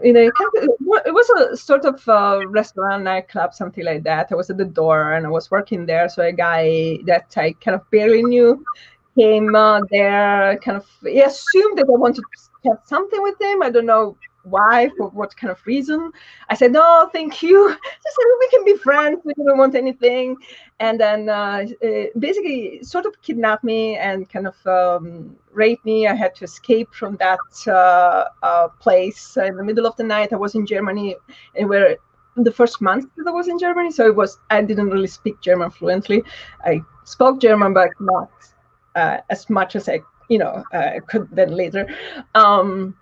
in 0.03 0.17
a 0.17 0.27
it 0.27 1.15
was 1.15 1.31
a 1.31 1.57
sort 1.57 1.85
of 1.85 2.07
a 2.07 2.47
restaurant 2.47 3.03
nightclub 3.03 3.53
something 3.53 3.85
like 3.85 4.05
that 4.05 4.29
i 4.31 4.37
was 4.37 4.49
at 4.51 4.57
the 4.57 4.65
door 4.65 5.15
and 5.15 5.27
i 5.27 5.29
was 5.29 5.51
working 5.51 5.85
there 5.85 6.09
so 6.09 6.23
a 6.23 6.31
guy 6.31 6.97
that 7.07 7.35
i 7.37 7.53
kind 7.55 7.75
of 7.75 7.91
barely 7.91 8.23
knew 8.23 8.65
came 9.19 9.55
uh, 9.55 9.81
there 9.91 10.59
kind 10.65 10.77
of 10.77 10.87
he 11.03 11.21
assumed 11.21 11.77
that 11.79 11.87
i 11.89 11.93
wanted 11.93 12.23
to 12.23 12.43
have 12.65 12.79
something 12.85 13.23
with 13.23 13.41
him. 13.41 13.63
I 13.63 13.71
don't 13.71 13.87
know 13.87 14.17
why 14.45 14.91
for 14.97 15.09
what 15.11 15.37
kind 15.37 15.51
of 15.53 15.65
reason. 15.67 16.11
I 16.49 16.55
said 16.55 16.73
no 16.73 17.09
thank 17.13 17.43
you. 17.43 17.69
Just 18.03 18.17
said 18.17 18.25
we 18.41 18.49
can 18.49 18.65
be 18.65 18.77
friends. 18.77 19.21
We 19.25 19.35
don't 19.35 19.59
want 19.59 19.75
anything. 19.75 20.37
And 20.81 20.99
then 20.99 21.29
uh, 21.29 21.67
basically 22.19 22.83
sort 22.83 23.07
of 23.07 23.21
kidnapped 23.23 23.63
me 23.63 23.97
and 23.97 24.29
kind 24.29 24.49
of 24.49 24.67
um, 24.67 25.37
raped 25.53 25.85
me. 25.85 26.09
I 26.09 26.15
had 26.15 26.35
to 26.37 26.45
escape 26.45 26.93
from 26.93 27.17
that 27.17 27.39
uh, 27.67 28.25
uh 28.43 28.69
place 28.81 29.37
in 29.37 29.57
the 29.57 29.65
middle 29.65 29.87
of 29.87 29.97
the 29.97 30.05
night. 30.05 30.33
I 30.33 30.37
was 30.37 30.55
in 30.55 30.67
germany 30.67 31.17
and 31.57 31.69
where 31.69 31.97
the 32.35 32.51
first 32.51 32.81
month 32.81 33.11
that 33.17 33.27
i 33.29 33.31
was 33.31 33.49
in 33.49 33.59
germany. 33.59 33.93
So 33.93 34.07
it 34.07 34.17
was 34.17 34.39
i 34.51 34.61
didn't 34.63 34.91
really 34.91 35.09
speak 35.09 35.41
german 35.41 35.71
fluently. 35.71 36.23
I 36.65 36.83
spoke 37.05 37.41
german 37.41 37.75
but 37.75 37.91
not 38.01 38.31
uh, 38.95 39.19
as 39.31 39.49
much 39.51 39.77
as 39.77 39.89
i 39.89 40.01
you 40.29 40.39
know 40.39 40.63
uh, 40.73 40.93
could 41.07 41.29
then 41.33 41.51
later 41.51 41.87
um, 42.35 42.95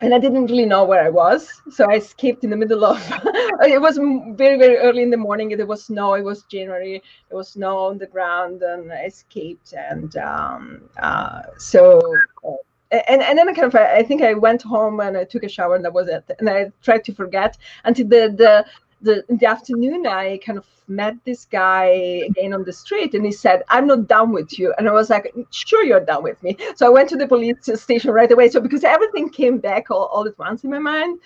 and 0.00 0.14
I 0.14 0.18
didn't 0.18 0.46
really 0.46 0.66
know 0.66 0.84
where 0.84 1.02
I 1.02 1.08
was. 1.08 1.62
So 1.70 1.90
I 1.90 1.94
escaped 1.94 2.44
in 2.44 2.50
the 2.50 2.56
middle 2.56 2.84
of 2.84 2.98
it 3.62 3.80
was 3.80 3.96
very, 4.36 4.58
very 4.58 4.76
early 4.76 5.02
in 5.02 5.10
the 5.10 5.16
morning. 5.16 5.48
There 5.56 5.66
was 5.66 5.84
snow. 5.84 6.14
It 6.14 6.22
was 6.22 6.42
January. 6.42 7.02
There 7.28 7.36
was 7.38 7.50
snow 7.50 7.78
on 7.78 7.98
the 7.98 8.06
ground, 8.06 8.62
and 8.62 8.92
I 8.92 9.04
escaped. 9.04 9.72
And 9.72 10.16
um, 10.16 10.82
uh, 10.98 11.42
so, 11.58 12.00
uh, 12.46 12.98
and, 13.08 13.22
and 13.22 13.38
then 13.38 13.48
I 13.48 13.54
kind 13.54 13.66
of, 13.66 13.74
I 13.74 14.02
think 14.02 14.22
I 14.22 14.34
went 14.34 14.62
home 14.62 15.00
and 15.00 15.16
I 15.16 15.24
took 15.24 15.42
a 15.42 15.48
shower, 15.48 15.76
and 15.76 15.84
that 15.84 15.94
was 15.94 16.08
it. 16.08 16.30
And 16.38 16.50
I 16.50 16.70
tried 16.82 17.04
to 17.04 17.14
forget 17.14 17.56
until 17.84 18.06
the, 18.06 18.34
the, 18.36 18.66
the, 19.02 19.24
in 19.28 19.38
the 19.38 19.46
afternoon, 19.46 20.06
I 20.06 20.38
kind 20.38 20.58
of 20.58 20.66
met 20.88 21.16
this 21.24 21.46
guy 21.46 21.84
again 22.28 22.52
on 22.52 22.64
the 22.64 22.72
street 22.72 23.14
and 23.14 23.24
he 23.24 23.32
said, 23.32 23.62
I'm 23.68 23.86
not 23.86 24.06
done 24.06 24.32
with 24.32 24.58
you. 24.58 24.74
And 24.76 24.88
I 24.88 24.92
was 24.92 25.10
like, 25.10 25.34
sure, 25.50 25.84
you're 25.84 26.04
done 26.04 26.22
with 26.22 26.42
me. 26.42 26.56
So 26.76 26.86
I 26.86 26.90
went 26.90 27.08
to 27.10 27.16
the 27.16 27.26
police 27.26 27.56
station 27.80 28.10
right 28.10 28.30
away. 28.30 28.48
So 28.50 28.60
because 28.60 28.84
everything 28.84 29.30
came 29.30 29.58
back 29.58 29.90
all, 29.90 30.06
all 30.06 30.26
at 30.26 30.38
once 30.38 30.64
in 30.64 30.70
my 30.70 30.78
mind, 30.78 31.20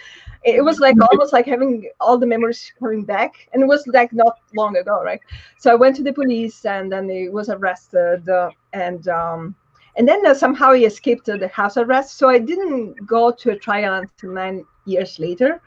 it 0.44 0.64
was 0.64 0.78
like 0.78 0.96
almost 1.10 1.32
like 1.32 1.46
having 1.46 1.88
all 2.00 2.18
the 2.18 2.26
memories 2.26 2.72
coming 2.78 3.04
back. 3.04 3.48
And 3.52 3.62
it 3.62 3.66
was 3.66 3.86
like 3.88 4.12
not 4.12 4.38
long 4.54 4.76
ago, 4.76 5.02
right? 5.02 5.20
So 5.58 5.72
I 5.72 5.74
went 5.74 5.96
to 5.96 6.02
the 6.02 6.12
police 6.12 6.64
and 6.64 6.90
then 6.90 7.08
he 7.08 7.28
was 7.28 7.48
arrested. 7.48 8.28
Uh, 8.28 8.50
and, 8.72 9.08
um, 9.08 9.56
and 9.96 10.06
then 10.06 10.24
uh, 10.24 10.34
somehow 10.34 10.72
he 10.72 10.84
escaped 10.84 11.26
the 11.26 11.48
house 11.48 11.76
arrest. 11.76 12.18
So 12.18 12.28
I 12.28 12.38
didn't 12.38 12.94
go 13.06 13.32
to 13.32 13.50
a 13.50 13.58
trial 13.58 13.94
until 13.94 14.32
nine 14.32 14.64
years 14.84 15.18
later 15.18 15.60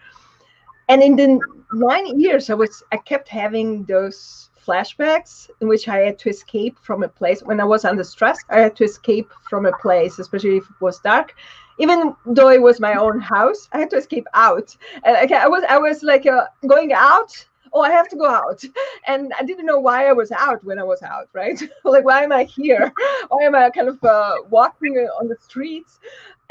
and 0.89 1.01
in 1.01 1.15
the 1.15 1.39
nine 1.73 2.19
years 2.19 2.49
i 2.49 2.53
was 2.53 2.83
i 2.91 2.97
kept 2.97 3.27
having 3.27 3.83
those 3.85 4.49
flashbacks 4.65 5.49
in 5.59 5.67
which 5.67 5.87
i 5.87 5.97
had 5.97 6.19
to 6.19 6.29
escape 6.29 6.77
from 6.81 7.03
a 7.03 7.07
place. 7.07 7.41
When 7.41 7.59
i 7.59 7.63
was 7.63 7.85
under 7.85 8.03
stress 8.03 8.37
i 8.49 8.59
had 8.59 8.75
to 8.77 8.83
escape 8.83 9.29
from 9.49 9.65
a 9.65 9.71
place 9.77 10.19
especially 10.19 10.57
if 10.57 10.63
it 10.63 10.81
was 10.81 10.99
dark. 10.99 11.35
Even 11.79 12.15
though 12.27 12.49
it 12.49 12.61
was 12.61 12.79
my 12.79 12.95
own 12.95 13.19
house 13.19 13.67
i 13.71 13.79
had 13.79 13.89
to 13.91 13.97
escape 13.97 14.27
out. 14.33 14.75
And 15.03 15.17
okay, 15.23 15.35
i 15.35 15.47
was 15.47 15.63
i 15.69 15.77
was 15.77 16.03
like 16.03 16.25
uh, 16.25 16.45
going 16.67 16.93
out 16.93 17.31
oh 17.73 17.81
i 17.81 17.89
have 17.89 18.09
to 18.09 18.15
go 18.15 18.29
out. 18.29 18.63
And 19.07 19.33
i 19.39 19.43
didn't 19.43 19.65
know 19.65 19.79
why 19.79 20.07
i 20.07 20.13
was 20.13 20.31
out 20.31 20.63
when 20.63 20.77
i 20.77 20.83
was 20.83 21.01
out 21.01 21.29
right? 21.33 21.59
Like 21.83 22.05
why 22.05 22.23
am 22.23 22.31
i 22.31 22.43
here? 22.43 22.93
Why 23.29 23.43
am 23.43 23.55
i 23.55 23.69
kind 23.69 23.87
of 23.87 24.03
uh, 24.03 24.35
walking 24.49 24.97
on 25.19 25.27
the 25.27 25.37
streets 25.37 25.99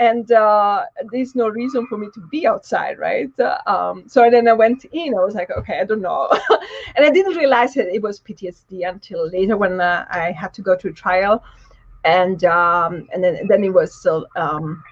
and 0.00 0.32
uh, 0.32 0.86
there's 1.12 1.34
no 1.34 1.48
reason 1.48 1.86
for 1.86 1.98
me 1.98 2.08
to 2.14 2.20
be 2.20 2.46
outside, 2.46 2.98
right? 2.98 3.30
Um, 3.66 4.04
so 4.08 4.28
then 4.30 4.48
I 4.48 4.54
went 4.54 4.86
in. 4.86 5.14
I 5.14 5.22
was 5.22 5.34
like, 5.34 5.50
okay, 5.50 5.78
I 5.78 5.84
don't 5.84 6.00
know, 6.00 6.26
and 6.96 7.04
I 7.04 7.10
didn't 7.10 7.36
realize 7.36 7.74
that 7.74 7.94
it 7.94 8.02
was 8.02 8.18
PTSD 8.20 8.88
until 8.88 9.28
later 9.28 9.58
when 9.58 9.80
uh, 9.80 10.06
I 10.10 10.32
had 10.32 10.54
to 10.54 10.62
go 10.62 10.74
to 10.74 10.88
a 10.88 10.92
trial, 10.92 11.44
and 12.04 12.42
um, 12.44 13.08
and 13.12 13.22
then 13.22 13.46
then 13.48 13.62
it 13.62 13.74
was 13.74 13.94
still. 13.94 14.26
Um, 14.36 14.82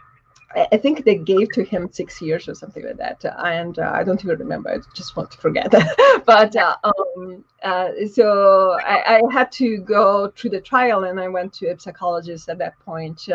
I 0.73 0.79
think 0.79 1.05
they 1.05 1.17
gave 1.17 1.53
to 1.53 1.63
him 1.63 1.91
six 1.93 2.23
years 2.23 2.49
or 2.49 2.55
something 2.55 2.83
like 2.83 2.97
that, 2.97 3.23
and 3.45 3.79
uh, 3.79 3.93
I 3.95 4.03
don't 4.03 4.25
even 4.25 4.39
remember. 4.39 4.71
I 4.71 4.79
just 4.95 5.15
want 5.15 5.31
to 5.33 5.39
forget. 5.39 5.71
but 6.25 6.57
uh, 6.57 6.77
um, 6.85 7.45
uh, 7.63 7.91
so 8.11 8.79
I, 8.81 9.19
I, 9.19 9.21
had 9.31 9.53
to 9.53 9.77
go 9.77 10.33
through 10.35 10.51
the 10.51 10.61
trial, 10.63 11.05
and 11.05 11.21
I 11.21 11.29
went 11.29 11.53
to 11.55 11.67
a 11.67 11.79
psychologist 11.79 12.49
at 12.49 12.57
that 12.59 12.79
point 12.81 13.29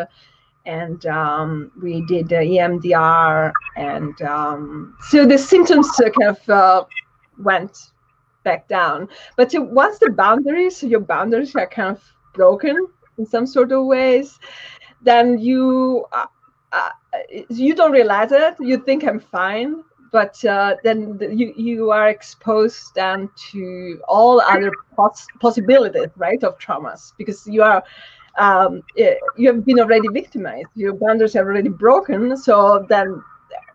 and 0.66 1.04
um, 1.06 1.70
we 1.82 2.04
did 2.06 2.28
the 2.28 2.36
EMDR, 2.36 3.52
and 3.76 4.20
um, 4.22 4.96
so 5.08 5.26
the 5.26 5.38
symptoms 5.38 5.88
kind 5.98 6.36
of 6.36 6.48
uh, 6.48 6.84
went 7.38 7.92
back 8.44 8.68
down. 8.68 9.08
But 9.36 9.52
once 9.54 9.98
the 9.98 10.10
boundaries, 10.10 10.82
your 10.82 11.00
boundaries 11.00 11.54
are 11.56 11.66
kind 11.66 11.96
of 11.96 12.02
broken, 12.32 12.88
in 13.18 13.26
some 13.26 13.46
sort 13.46 13.72
of 13.72 13.84
ways, 13.86 14.38
then 15.02 15.38
you 15.38 16.06
uh, 16.12 16.26
uh, 16.72 16.90
you 17.48 17.74
don't 17.74 17.92
realize 17.92 18.32
it. 18.32 18.56
You 18.58 18.78
think 18.78 19.04
I'm 19.04 19.20
fine, 19.20 19.84
but 20.12 20.42
uh, 20.44 20.76
then 20.82 21.18
you 21.30 21.52
you 21.56 21.90
are 21.90 22.08
exposed 22.08 22.94
then 22.94 23.30
to 23.52 24.00
all 24.08 24.40
other 24.40 24.72
poss- 24.96 25.26
possibilities, 25.40 26.10
right, 26.16 26.42
of 26.42 26.58
traumas 26.58 27.12
because 27.18 27.46
you 27.46 27.62
are 27.62 27.84
um, 28.38 28.82
eh, 28.98 29.14
you 29.36 29.52
have 29.52 29.64
been 29.64 29.80
already 29.80 30.08
victimized. 30.08 30.68
Your 30.74 30.94
boundaries 30.94 31.36
are 31.36 31.44
already 31.44 31.68
broken, 31.68 32.36
so 32.36 32.84
then 32.88 33.22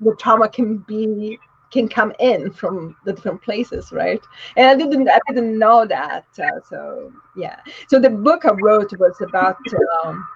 the 0.01 0.15
trauma 0.15 0.49
can 0.49 0.77
be 0.79 1.39
can 1.71 1.87
come 1.87 2.11
in 2.19 2.51
from 2.51 2.95
the 3.05 3.13
different 3.13 3.41
places, 3.41 3.91
right? 3.91 4.21
And 4.57 4.67
I 4.67 4.75
didn't 4.75 5.07
I 5.09 5.19
didn't 5.27 5.57
know 5.57 5.85
that. 5.85 6.25
Uh, 6.37 6.59
so 6.67 7.11
yeah. 7.35 7.57
So 7.87 7.99
the 7.99 8.09
book 8.09 8.45
I 8.45 8.51
wrote 8.51 8.91
was 8.97 9.21
about 9.21 9.57
um, 10.03 10.27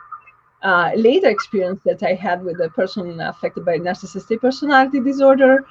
uh, 0.61 0.91
later 0.95 1.29
experience 1.29 1.81
that 1.85 2.03
I 2.03 2.13
had 2.13 2.43
with 2.43 2.61
a 2.61 2.69
person 2.69 3.19
affected 3.19 3.65
by 3.65 3.77
narcissistic 3.77 4.41
personality 4.41 4.99
disorder, 4.99 5.65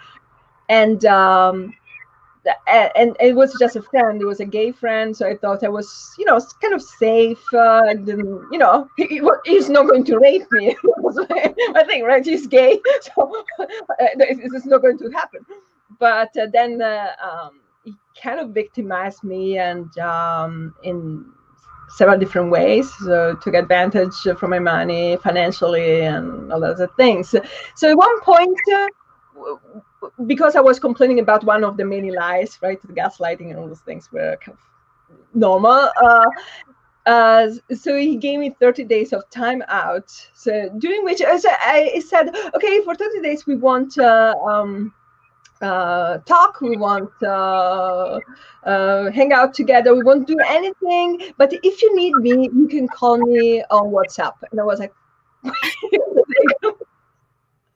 and 0.69 1.05
um, 1.07 1.73
and 2.67 3.17
it 3.21 3.35
was 3.35 3.57
just 3.59 3.77
a 3.77 3.83
friend. 3.83 4.21
It 4.21 4.25
was 4.25 4.41
a 4.41 4.45
gay 4.45 4.73
friend, 4.73 5.17
so 5.17 5.29
I 5.29 5.37
thought 5.37 5.63
I 5.63 5.69
was, 5.69 6.15
you 6.19 6.25
know, 6.25 6.41
kind 6.61 6.75
of 6.75 6.83
safe. 6.83 7.43
Uh, 7.53 7.83
and 7.89 8.07
you 8.07 8.59
know, 8.59 8.89
he, 8.97 9.21
he's 9.45 9.69
not 9.69 9.87
going 9.87 10.05
to 10.05 10.19
rape 10.19 10.47
me. 10.53 10.77
I 11.31 11.85
think, 11.87 12.05
right? 12.05 12.25
He's 12.25 12.47
gay, 12.47 12.81
so 13.15 13.45
this 14.17 14.39
is 14.55 14.67
not 14.67 14.83
going 14.83 14.99
to 14.99 15.11
happen. 15.11 15.45
But 15.99 16.37
uh, 16.37 16.47
then 16.53 16.83
uh, 16.83 17.13
um, 17.23 17.61
he 17.85 17.95
kind 18.21 18.41
of 18.41 18.51
victimized 18.51 19.23
me, 19.23 19.59
and 19.59 19.97
um, 19.99 20.75
in 20.83 21.25
several 21.91 22.19
different 22.19 22.51
ways. 22.51 22.91
So 23.05 23.37
took 23.37 23.55
advantage 23.55 24.15
from 24.39 24.51
my 24.51 24.59
money 24.59 25.17
financially 25.23 26.03
and 26.03 26.53
all 26.53 26.65
other 26.65 26.89
things. 26.97 27.35
So 27.77 27.91
at 27.91 27.97
one 27.97 28.21
point 28.21 28.59
uh, 28.75 28.87
because 30.27 30.57
I 30.57 30.61
was 30.61 30.79
complaining 30.79 31.21
about 31.21 31.45
one 31.45 31.65
of 31.65 31.77
the 31.77 31.85
many 31.85 32.11
lies, 32.11 32.59
right? 32.63 32.81
The 32.83 32.93
gaslighting 32.93 33.51
and 33.51 33.59
all 33.59 33.69
those 33.69 33.81
things 33.81 34.11
were 34.13 34.37
kind 34.45 34.57
of 34.57 34.65
normal. 35.35 35.91
Uh, 36.03 36.27
uh, 37.07 37.51
so 37.75 37.97
he 37.97 38.17
gave 38.17 38.39
me 38.39 38.55
30 38.61 38.85
days 38.85 39.13
of 39.13 39.29
time 39.31 39.63
out. 39.69 40.11
So 40.35 40.71
during 40.79 41.05
which 41.05 41.21
I 41.23 41.37
said, 41.39 41.57
I 41.61 42.03
said 42.07 42.35
okay, 42.55 42.83
for 42.85 42.95
30 42.95 43.21
days 43.23 43.47
we 43.47 43.57
want 43.57 43.99
uh, 43.99 44.35
um, 44.45 44.93
uh, 45.61 46.19
talk, 46.19 46.61
we 46.61 46.77
want 46.77 47.11
uh, 47.23 48.19
uh, 48.65 49.11
hang 49.11 49.33
out 49.33 49.55
together, 49.55 49.95
we 49.95 50.03
won't 50.03 50.27
do 50.27 50.37
anything. 50.47 51.33
But 51.39 51.53
if 51.53 51.83
you 51.83 51.97
need 51.97 52.15
me, 52.17 52.51
you 52.55 52.69
can 52.69 52.89
call 52.89 53.19
me 53.19 53.63
on 53.71 53.93
WhatsApp. 53.93 54.35
And 54.51 54.61
I 54.61 54.65
was 54.65 54.79
like, 54.81 54.93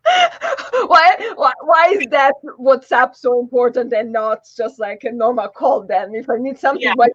why, 0.87 1.33
why 1.35 1.53
why 1.63 1.89
is 1.93 2.07
that 2.11 2.35
WhatsApp 2.59 3.17
so 3.17 3.41
important 3.41 3.93
and 3.93 4.13
not 4.13 4.49
just 4.57 4.79
like 4.79 5.05
a 5.05 5.11
normal 5.11 5.49
call? 5.49 5.83
Then, 5.83 6.15
if 6.15 6.31
I 6.31 6.37
need 6.37 6.59
something, 6.59 6.83
yeah. 6.83 6.93
why, 6.95 7.09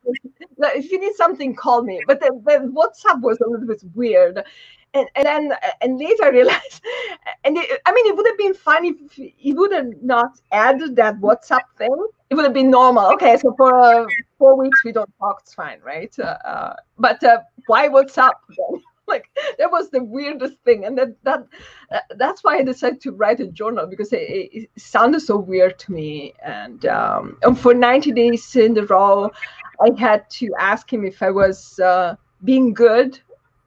if 0.76 0.92
you 0.92 1.00
need 1.00 1.16
something, 1.16 1.56
call 1.56 1.84
me. 1.84 2.02
But 2.06 2.20
then, 2.20 2.42
then 2.46 2.74
WhatsApp 2.74 3.22
was 3.22 3.40
a 3.40 3.50
little 3.50 3.68
bit 3.68 3.82
weird. 3.96 4.44
And, 4.94 5.08
and 5.16 5.26
then 5.26 5.54
and 5.80 5.98
later 5.98 6.26
I 6.26 6.30
realized, 6.30 6.82
and 7.46 7.58
it, 7.58 7.82
I 7.86 7.94
mean, 7.94 8.08
it 8.08 8.16
would 8.16 8.28
have 8.28 8.38
been 8.38 8.54
fine 8.54 8.86
if 8.86 9.14
he 9.14 9.54
would 9.54 9.72
have 9.72 9.92
not 10.02 10.32
added 10.52 10.96
that 10.98 11.20
WhatsApp 11.22 11.62
thing. 11.78 12.08
It 12.30 12.36
would 12.36 12.44
have 12.44 12.54
been 12.54 12.72
normal. 12.72 13.14
Okay, 13.14 13.38
so 13.38 13.54
for 13.56 13.74
uh, 13.74 14.06
four 14.38 14.58
weeks 14.58 14.84
we 14.84 14.92
don't 14.92 15.12
talk, 15.18 15.40
it's 15.42 15.54
fine, 15.54 15.80
right? 15.82 16.14
Uh, 16.20 16.38
uh, 16.46 16.76
but 16.98 17.24
uh, 17.24 17.40
why 17.68 17.88
WhatsApp 17.88 18.34
then? 18.50 18.82
Like 19.12 19.30
that 19.60 19.72
was 19.72 19.90
the 19.90 20.04
weirdest 20.04 20.58
thing. 20.66 20.86
And 20.86 20.98
that 20.98 21.12
that 21.24 21.42
that's 22.16 22.44
why 22.44 22.58
i 22.58 22.64
decided 22.64 23.02
to 23.02 23.12
write 23.12 23.40
a 23.40 23.48
journal 23.48 23.86
because 23.86 24.12
it, 24.14 24.50
it 24.58 24.70
sounded 24.78 25.22
so 25.22 25.38
weird 25.38 25.78
to 25.80 25.92
me. 25.92 26.34
And 26.44 26.86
um, 26.86 27.38
and 27.44 27.60
for 27.60 27.74
90 27.74 28.12
days 28.14 28.56
in 28.56 28.78
a 28.78 28.86
row 28.86 29.30
i 29.88 29.90
had 29.98 30.30
to 30.30 30.46
ask 30.60 30.92
him 30.92 31.06
if 31.06 31.22
i 31.22 31.32
was 31.32 31.80
uh, 31.80 32.16
being 32.44 32.74
good 32.74 33.20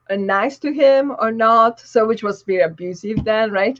and 0.09 0.27
nice 0.27 0.59
to 0.59 0.71
him 0.71 1.15
or 1.17 1.31
not. 1.31 1.79
So 1.79 2.05
which 2.05 2.21
was 2.21 2.43
very 2.43 2.61
abusive 2.61 3.23
then 3.23 3.51
right? 3.51 3.79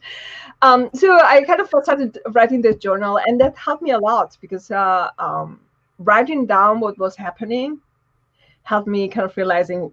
Um, 0.62 0.90
so 0.94 1.08
i 1.34 1.44
kind 1.44 1.62
of 1.62 1.68
started 1.68 2.20
writing 2.38 2.62
this 2.62 2.78
journal 2.78 3.20
and 3.26 3.40
that 3.42 3.58
helped 3.58 3.84
me 3.84 3.92
a 3.92 4.00
lot 4.00 4.38
because 4.42 4.72
uh, 4.72 5.10
um, 5.20 5.60
writing 6.00 6.46
down 6.46 6.80
what 6.80 6.98
was 6.98 7.16
happening 7.16 7.80
helped 8.64 8.88
me 8.88 9.08
kind 9.08 9.26
of 9.30 9.38
realizing 9.38 9.92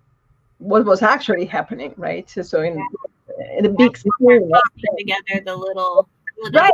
what 0.62 0.84
was 0.84 1.02
actually 1.02 1.44
happening, 1.44 1.92
right? 1.96 2.28
So 2.30 2.62
in 2.62 2.74
in 3.56 3.64
the 3.64 3.70
big 3.70 3.96
screen, 3.96 4.50
together 4.98 5.42
the 5.44 5.56
little. 5.56 6.08
Right. 6.54 6.72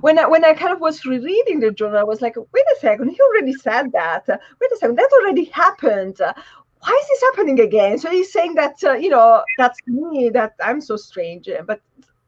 When 0.00 0.18
I 0.18 0.26
when 0.26 0.44
I 0.44 0.52
kind 0.52 0.72
of 0.72 0.80
was 0.80 1.04
rereading 1.04 1.60
the 1.60 1.70
journal, 1.70 1.98
I 1.98 2.02
was 2.02 2.20
like, 2.20 2.36
wait 2.36 2.64
a 2.76 2.80
second, 2.80 3.10
he 3.10 3.20
already 3.20 3.54
said 3.54 3.92
that. 3.92 4.24
Wait 4.28 4.72
a 4.72 4.76
second, 4.76 4.96
that 4.96 5.10
already 5.14 5.44
happened. 5.44 6.18
Why 6.18 7.00
is 7.02 7.08
this 7.08 7.22
happening 7.30 7.60
again? 7.60 7.98
So 7.98 8.10
he's 8.10 8.32
saying 8.32 8.54
that 8.54 8.76
uh, 8.84 8.92
you 8.94 9.10
know 9.10 9.42
that's 9.56 9.78
me, 9.86 10.30
that 10.30 10.54
I'm 10.62 10.80
so 10.80 10.96
strange, 10.96 11.48
but 11.66 11.80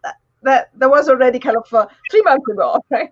that 0.02 0.16
that, 0.42 0.70
that 0.78 0.90
was 0.90 1.08
already 1.08 1.38
kind 1.38 1.56
of 1.56 1.72
uh, 1.72 1.86
three 2.10 2.22
months 2.22 2.48
ago, 2.48 2.80
right? 2.90 3.10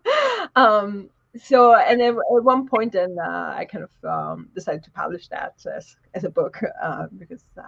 Um, 0.57 1.11
so 1.36 1.74
and 1.74 2.00
at, 2.00 2.14
at 2.14 2.44
one 2.44 2.66
point 2.66 2.92
then 2.92 3.16
uh, 3.18 3.54
i 3.56 3.64
kind 3.64 3.84
of 3.84 4.08
um, 4.08 4.48
decided 4.54 4.82
to 4.82 4.90
publish 4.90 5.28
that 5.28 5.54
as, 5.74 5.96
as 6.14 6.24
a 6.24 6.30
book 6.30 6.60
uh, 6.82 7.06
because 7.18 7.44
uh, 7.58 7.62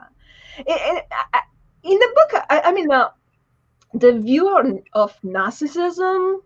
in, 0.66 1.00
in, 1.82 1.98
the 1.98 2.08
book 2.14 2.44
i, 2.50 2.60
I 2.66 2.72
mean 2.72 2.90
uh, 2.90 3.10
the 3.94 4.18
view 4.18 4.48
on, 4.48 4.82
of 4.94 5.16
narcissism 5.22 6.38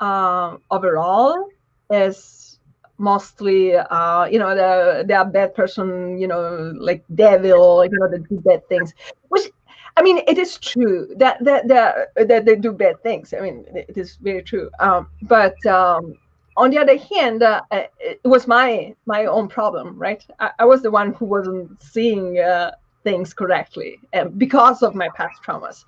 uh, 0.00 0.56
overall 0.70 1.48
is 1.90 2.58
mostly 2.98 3.74
uh, 3.74 4.24
you 4.26 4.38
know 4.38 4.54
the 4.54 5.04
they 5.06 5.14
are 5.14 5.24
bad 5.24 5.54
person 5.54 6.18
you 6.18 6.28
know 6.28 6.72
like 6.78 7.04
devil 7.14 7.84
you 7.84 7.90
know 7.98 8.08
they 8.08 8.18
do 8.18 8.40
bad 8.40 8.66
things 8.68 8.94
which 9.28 9.48
I 9.96 10.02
mean, 10.02 10.20
it 10.26 10.38
is 10.38 10.56
true 10.58 11.12
that 11.16 11.44
that 11.44 11.68
that, 11.68 12.14
that 12.16 12.44
they 12.46 12.56
do 12.56 12.72
bad 12.72 13.02
things. 13.02 13.34
I 13.34 13.40
mean, 13.40 13.66
it 13.74 13.96
is 13.96 14.16
very 14.16 14.42
true. 14.42 14.70
Um, 14.80 15.08
but 15.22 15.54
um, 15.66 16.14
on 16.56 16.70
the 16.70 16.78
other 16.78 16.98
hand, 16.98 17.42
uh, 17.42 17.62
it 17.70 18.20
was 18.24 18.46
my 18.46 18.94
my 19.06 19.26
own 19.26 19.48
problem, 19.48 19.98
right? 19.98 20.24
I, 20.38 20.50
I 20.60 20.64
was 20.64 20.82
the 20.82 20.90
one 20.90 21.12
who 21.14 21.24
wasn't 21.24 21.82
seeing 21.82 22.38
uh, 22.38 22.72
things 23.04 23.34
correctly 23.34 23.98
uh, 24.14 24.24
because 24.24 24.82
of 24.82 24.94
my 24.94 25.08
past 25.16 25.42
traumas. 25.42 25.84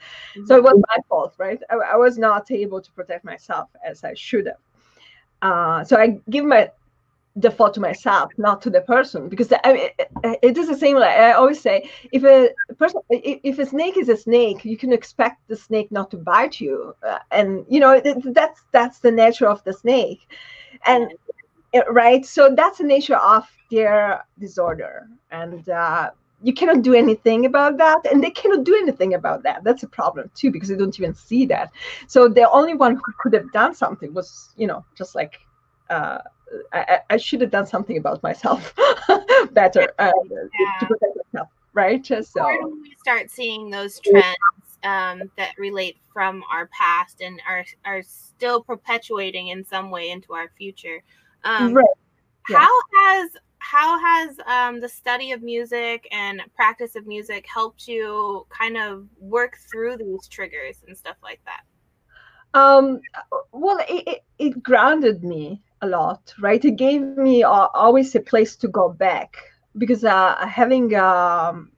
So 0.47 0.57
it 0.57 0.63
was 0.63 0.81
my 0.89 0.97
fault, 1.09 1.35
right? 1.39 1.61
I, 1.71 1.77
I, 1.93 1.97
was 1.97 2.19
not 2.19 2.51
able 2.51 2.81
to 2.81 2.91
protect 2.93 3.25
myself 3.25 3.69
as 3.87 4.05
I 4.05 4.15
should 4.15 4.47
have. 4.47 4.57
Uh, 5.43 5.85
so 5.85 5.97
I 5.97 6.19
give 6.31 6.45
my 6.45 6.71
default 7.41 7.75
to 7.75 7.81
myself, 7.81 8.31
not 8.39 8.63
to 8.63 8.71
the 8.71 8.81
person, 8.83 9.29
because 9.29 9.53
I 9.65 9.73
mean, 9.73 9.89
it, 10.23 10.39
it 10.43 10.57
is 10.57 10.69
the 10.69 10.77
same. 10.77 10.97
Like 10.97 11.19
I 11.19 11.33
always 11.33 11.61
say, 11.61 11.91
if 12.13 12.23
a 12.23 12.51
person, 12.75 13.01
if 13.11 13.59
a 13.59 13.67
snake 13.67 13.97
is 13.97 14.09
a 14.09 14.17
snake, 14.17 14.65
you 14.65 14.77
can 14.77 14.93
expect 14.93 15.49
the 15.49 15.57
snake 15.57 15.91
not 15.91 16.13
to 16.13 16.17
bite 16.17 16.61
you, 16.61 16.95
uh, 17.05 17.19
and 17.33 17.67
you 17.69 17.81
know 17.81 18.01
that's 18.25 18.61
that's 18.71 19.01
the 19.01 19.11
nature 19.11 19.49
of 19.49 19.65
the 19.65 19.73
snake, 19.73 20.29
and 20.87 21.13
right. 21.91 22.25
So 22.25 22.55
that's 22.55 22.79
the 22.79 22.85
nature 22.85 23.17
of 23.17 23.45
their 23.69 24.25
disorder, 24.39 25.09
and 25.33 25.69
uh, 25.69 26.11
you 26.41 26.55
cannot 26.55 26.83
do 26.83 26.95
anything 26.95 27.47
about 27.47 27.79
that, 27.79 28.07
and 28.13 28.23
they 28.23 28.31
cannot 28.31 28.63
do 28.63 28.77
anything 28.77 29.15
about 29.15 29.43
that. 29.43 29.65
That's 29.65 29.83
a 29.83 29.89
problem 29.89 30.31
too, 30.37 30.53
because 30.53 30.69
they 30.69 30.77
don't 30.77 30.97
even 31.01 31.15
see 31.15 31.47
that. 31.47 31.73
So 32.07 32.29
the 32.29 32.49
only 32.49 32.75
one 32.75 32.95
who 32.95 33.13
could 33.19 33.33
have 33.33 33.51
done 33.51 33.75
something 33.75 34.15
was, 34.15 34.51
you 34.57 34.69
know, 34.69 34.85
just 34.95 35.17
like. 35.17 35.41
Uh, 35.91 36.19
I, 36.73 37.01
I 37.11 37.17
should 37.17 37.41
have 37.41 37.51
done 37.51 37.67
something 37.67 37.97
about 37.99 38.23
myself 38.23 38.75
better 39.53 39.93
uh, 39.99 40.11
yeah. 40.31 40.79
to 40.81 40.87
protect 40.87 41.17
myself, 41.33 41.49
right? 41.73 42.05
So 42.07 42.23
Where 42.35 42.61
do 42.61 42.81
we 42.83 42.95
start 43.01 43.31
seeing 43.31 43.71
those 43.71 44.01
trends 44.01 44.37
um, 44.83 45.31
that 45.37 45.53
relate 45.59 45.97
from 46.13 46.45
our 46.51 46.69
past 46.69 47.21
and 47.21 47.41
are 47.49 47.65
are 47.85 48.03
still 48.03 48.63
perpetuating 48.63 49.49
in 49.49 49.65
some 49.65 49.91
way 49.91 50.11
into 50.11 50.35
our 50.35 50.51
future? 50.57 51.03
Um, 51.45 51.75
right. 51.75 51.87
Yeah. 52.49 52.59
How 52.59 52.81
has 52.99 53.31
how 53.59 53.99
has 53.99 54.37
um, 54.47 54.81
the 54.81 54.89
study 54.89 55.33
of 55.33 55.43
music 55.43 56.07
and 56.13 56.43
practice 56.55 56.97
of 56.97 57.07
music 57.07 57.47
helped 57.47 57.89
you 57.89 58.47
kind 58.51 58.77
of 58.77 59.07
work 59.19 59.57
through 59.71 59.97
these 59.97 60.29
triggers 60.29 60.77
and 60.87 60.97
stuff 60.97 61.17
like 61.23 61.41
that? 61.47 61.63
Um, 62.55 63.01
well, 63.53 63.79
it, 63.89 64.09
it, 64.09 64.25
it 64.39 64.63
grounded 64.63 65.25
me 65.25 65.61
a 65.83 65.87
lot, 65.87 66.33
right? 66.41 66.65
It 66.65 66.77
gave 66.77 67.03
me 67.03 67.43
uh, 67.43 67.69
always 67.75 68.15
a 68.15 68.21
place 68.21 68.57
to 68.57 68.69
go 68.69 68.89
back 68.89 69.37
because 69.77 70.05
uh, 70.05 70.47
having 70.47 70.95
um, 70.95 71.73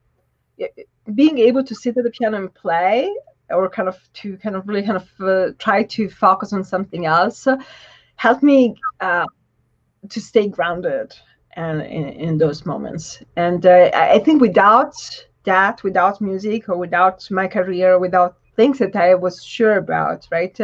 being 1.15 1.39
able 1.39 1.65
to 1.65 1.75
sit 1.75 1.97
at 1.97 2.05
the 2.05 2.11
piano 2.11 2.37
and 2.37 2.55
play, 2.55 3.15
or 3.51 3.69
kind 3.71 3.89
of 3.89 3.99
to 4.15 4.37
kind 4.39 4.55
of 4.55 4.69
really 4.69 4.83
kind 4.83 4.97
of 4.97 5.09
uh, 5.21 5.53
try 5.59 5.83
to 5.83 6.09
focus 6.09 6.53
on 6.53 6.63
something 6.63 7.07
else, 7.07 7.49
helped 8.17 8.43
me 8.43 8.75
uh, 9.01 9.27
to 10.09 10.21
stay 10.21 10.47
grounded 10.49 11.15
and 11.53 11.81
in, 11.83 12.09
in 12.09 12.39
those 12.39 12.67
moments. 12.67 13.23
And 13.37 13.65
uh, 13.65 13.91
I 13.95 14.19
think 14.19 14.43
without 14.43 14.95
that 15.45 15.83
without 15.83 16.21
music 16.21 16.69
or 16.69 16.77
without 16.77 17.31
my 17.31 17.47
career 17.47 17.99
without 17.99 18.37
things 18.57 18.79
that 18.79 18.97
i 18.97 19.15
was 19.15 19.43
sure 19.45 19.77
about 19.77 20.27
right? 20.31 20.59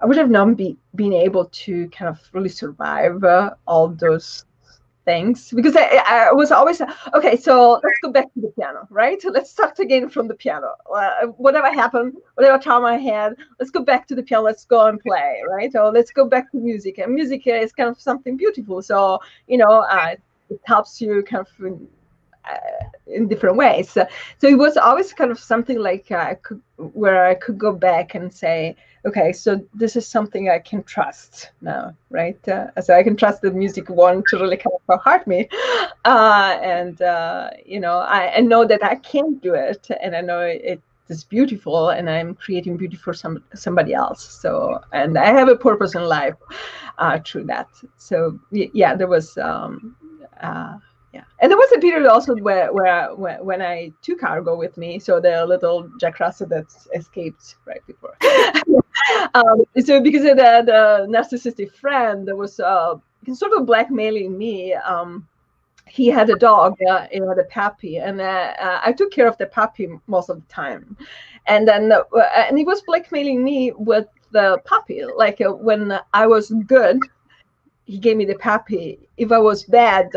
I 0.00 0.06
would 0.06 0.16
have 0.16 0.30
not 0.30 0.56
be, 0.56 0.76
been 0.94 1.12
able 1.12 1.46
to 1.46 1.88
kind 1.88 2.08
of 2.08 2.20
really 2.32 2.48
survive 2.48 3.24
uh, 3.24 3.54
all 3.66 3.88
those 3.88 4.44
things 5.04 5.50
because 5.54 5.74
I, 5.74 6.02
I 6.06 6.32
was 6.32 6.52
always 6.52 6.82
okay 7.14 7.34
so 7.36 7.80
let's 7.82 7.98
go 8.02 8.12
back 8.12 8.32
to 8.34 8.40
the 8.42 8.48
piano 8.48 8.86
right? 8.90 9.20
Let's 9.24 9.50
start 9.50 9.78
again 9.78 10.10
from 10.10 10.28
the 10.28 10.34
piano. 10.34 10.68
Uh, 10.94 11.28
whatever 11.44 11.72
happened 11.72 12.12
whatever 12.34 12.58
trauma 12.62 12.88
i 12.88 12.98
had 12.98 13.34
let's 13.58 13.70
go 13.70 13.82
back 13.82 14.06
to 14.08 14.14
the 14.14 14.22
piano 14.22 14.44
let's 14.44 14.66
go 14.66 14.86
and 14.86 15.00
play 15.00 15.42
right? 15.48 15.74
Or 15.74 15.90
let's 15.90 16.10
go 16.10 16.26
back 16.26 16.52
to 16.52 16.58
music. 16.58 16.98
And 16.98 17.14
music 17.14 17.46
is 17.46 17.72
kind 17.72 17.88
of 17.88 17.98
something 17.98 18.36
beautiful. 18.36 18.82
So 18.82 19.18
you 19.46 19.56
know 19.56 19.74
uh, 19.96 20.14
it 20.50 20.60
helps 20.64 21.00
you 21.00 21.22
kind 21.22 21.46
of 21.46 21.66
uh, 21.66 21.76
in 23.06 23.26
different 23.28 23.56
ways 23.56 23.90
so 23.90 24.06
it 24.42 24.58
was 24.58 24.76
always 24.76 25.12
kind 25.12 25.30
of 25.30 25.38
something 25.38 25.78
like 25.78 26.10
uh, 26.10 26.16
I 26.16 26.34
could, 26.34 26.60
where 26.76 27.26
i 27.26 27.34
could 27.34 27.58
go 27.58 27.72
back 27.72 28.14
and 28.14 28.32
say 28.32 28.76
okay, 29.06 29.32
so 29.32 29.64
this 29.74 29.96
is 29.96 30.06
something 30.06 30.50
I 30.50 30.58
can 30.58 30.82
trust 30.82 31.50
now, 31.60 31.94
right? 32.10 32.46
Uh, 32.48 32.80
so 32.80 32.94
I 32.94 33.02
can 33.02 33.16
trust 33.16 33.42
the 33.42 33.50
music 33.50 33.88
one 33.88 34.22
to 34.28 34.38
really 34.38 34.56
kind 34.56 34.74
of 34.88 35.02
hurt 35.02 35.26
me, 35.26 35.48
uh, 36.04 36.58
and 36.62 37.00
uh, 37.02 37.50
you 37.64 37.80
know, 37.80 37.98
I, 37.98 38.36
I, 38.36 38.40
know 38.40 38.66
that 38.66 38.82
I 38.84 38.96
can 38.96 39.34
do 39.36 39.54
it, 39.54 39.88
and 40.02 40.16
I 40.16 40.20
know 40.20 40.40
it 40.40 40.80
is 41.08 41.24
beautiful, 41.24 41.90
and 41.90 42.10
I'm 42.10 42.34
creating 42.34 42.76
beauty 42.76 42.96
for 42.96 43.14
some 43.14 43.42
somebody 43.54 43.94
else. 43.94 44.22
So, 44.24 44.80
and 44.92 45.16
I 45.16 45.26
have 45.26 45.48
a 45.48 45.56
purpose 45.56 45.94
in 45.94 46.04
life 46.04 46.34
uh, 46.98 47.18
through 47.24 47.44
that. 47.44 47.68
So 47.96 48.38
yeah, 48.50 48.94
there 48.94 49.08
was. 49.08 49.36
Um, 49.38 49.96
uh, 50.40 50.77
and 51.40 51.50
there 51.50 51.58
was 51.58 51.70
a 51.72 51.78
period 51.78 52.06
also 52.06 52.34
where 52.36 52.72
where 52.72 53.14
when, 53.42 53.62
i 53.62 53.90
took 54.02 54.22
Argo 54.22 54.56
with 54.56 54.76
me 54.76 54.98
so 54.98 55.20
the 55.20 55.44
little 55.46 55.88
jack 56.00 56.20
russell 56.20 56.46
that 56.48 56.66
escaped 56.94 57.56
right 57.66 57.84
before. 57.86 58.16
Um, 59.34 59.62
so 59.80 60.02
because 60.02 60.24
of 60.24 60.36
the, 60.36 60.62
the 60.66 61.06
narcissistic 61.08 61.72
friend 61.72 62.28
that 62.28 62.36
was 62.36 62.60
uh, 62.60 62.96
sort 63.32 63.52
of 63.52 63.64
blackmailing 63.64 64.36
me 64.36 64.74
um, 64.74 65.26
he 65.86 66.08
had 66.08 66.28
a 66.28 66.36
dog 66.36 66.76
uh, 66.90 67.06
he 67.10 67.18
had 67.18 67.38
a 67.38 67.44
puppy 67.44 67.98
and 67.98 68.20
uh, 68.20 68.52
uh, 68.58 68.80
i 68.84 68.92
took 68.92 69.10
care 69.10 69.26
of 69.26 69.38
the 69.38 69.46
puppy 69.46 69.88
most 70.08 70.28
of 70.28 70.36
the 70.36 70.52
time. 70.52 70.96
And 71.46 71.66
then 71.66 71.90
uh, 71.92 72.02
and 72.36 72.58
he 72.58 72.64
was 72.64 72.82
blackmailing 72.82 73.42
me 73.42 73.72
with 73.72 74.06
the 74.32 74.60
puppy. 74.66 75.02
Like 75.04 75.40
uh, 75.40 75.52
when 75.52 75.98
i 76.12 76.26
was 76.26 76.50
good 76.66 76.98
he 77.86 77.96
gave 77.98 78.18
me 78.18 78.26
the 78.26 78.34
puppy. 78.34 78.98
If 79.16 79.32
i 79.32 79.38
was 79.38 79.64
bad 79.64 80.10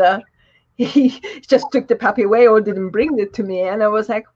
he 0.76 1.20
just 1.46 1.66
took 1.72 1.88
the 1.88 1.96
puppy 1.96 2.22
away 2.22 2.46
or 2.46 2.60
didn't 2.60 2.90
bring 2.90 3.18
it 3.18 3.32
to 3.34 3.42
me. 3.42 3.62
And 3.62 3.82
I 3.82 3.88
was 3.88 4.08
like, 4.08 4.26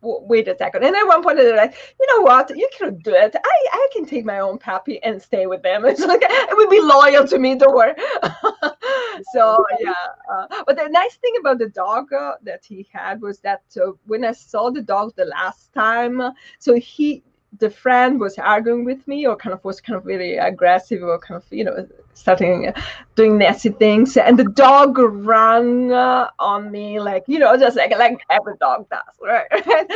wait 0.00 0.46
a 0.48 0.56
second. 0.56 0.84
And 0.84 0.94
at 0.94 1.06
one 1.06 1.22
point, 1.22 1.38
they're 1.38 1.56
like, 1.56 1.74
you 1.98 2.06
know 2.14 2.22
what? 2.22 2.56
You 2.56 2.68
can 2.76 2.98
do 2.98 3.14
it. 3.14 3.34
I, 3.34 3.66
I 3.72 3.88
can 3.92 4.04
take 4.06 4.24
my 4.24 4.38
own 4.38 4.58
puppy 4.58 5.02
and 5.02 5.20
stay 5.20 5.46
with 5.46 5.62
them. 5.62 5.84
It's 5.88 6.04
like, 6.04 6.22
it 6.22 6.56
would 6.56 6.70
be 6.70 6.80
loyal 6.80 7.26
to 7.26 7.38
me, 7.38 7.56
don't 7.56 7.74
worry. 7.74 7.94
so, 9.32 9.64
yeah. 9.80 9.92
Uh, 10.32 10.46
but 10.66 10.76
the 10.76 10.88
nice 10.88 11.16
thing 11.16 11.34
about 11.40 11.58
the 11.58 11.68
dog 11.70 12.12
uh, 12.12 12.34
that 12.42 12.64
he 12.64 12.86
had 12.92 13.20
was 13.20 13.40
that 13.40 13.62
uh, 13.76 13.92
when 14.06 14.24
I 14.24 14.32
saw 14.32 14.70
the 14.70 14.82
dog 14.82 15.14
the 15.16 15.24
last 15.24 15.72
time, 15.72 16.22
so 16.58 16.74
he, 16.74 17.24
the 17.58 17.70
friend 17.70 18.20
was 18.20 18.38
arguing 18.38 18.84
with 18.84 19.06
me 19.08 19.26
or 19.26 19.34
kind 19.34 19.54
of 19.54 19.64
was 19.64 19.80
kind 19.80 19.96
of 19.96 20.04
really 20.04 20.36
aggressive 20.36 21.02
or 21.02 21.18
kind 21.18 21.42
of 21.42 21.44
you 21.50 21.64
know 21.64 21.86
starting 22.12 22.72
doing 23.14 23.38
nasty 23.38 23.70
things 23.70 24.16
and 24.16 24.38
the 24.38 24.44
dog 24.44 24.98
ran 24.98 25.90
uh, 25.90 26.28
on 26.38 26.70
me 26.70 27.00
like 27.00 27.24
you 27.26 27.38
know 27.38 27.56
just 27.56 27.76
like 27.76 27.96
like 27.96 28.20
every 28.28 28.54
dog 28.60 28.86
does 28.90 29.00
right 29.22 29.46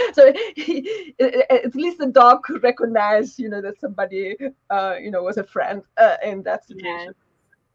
so 0.14 0.32
he, 0.56 1.14
at 1.50 1.74
least 1.74 1.98
the 1.98 2.06
dog 2.06 2.42
could 2.42 2.62
recognize 2.62 3.38
you 3.38 3.48
know 3.48 3.60
that 3.60 3.78
somebody 3.80 4.34
uh, 4.70 4.94
you 5.00 5.10
know 5.10 5.22
was 5.22 5.36
a 5.36 5.44
friend 5.44 5.82
uh, 5.98 6.16
in 6.24 6.42
that 6.42 6.66
situation 6.66 7.12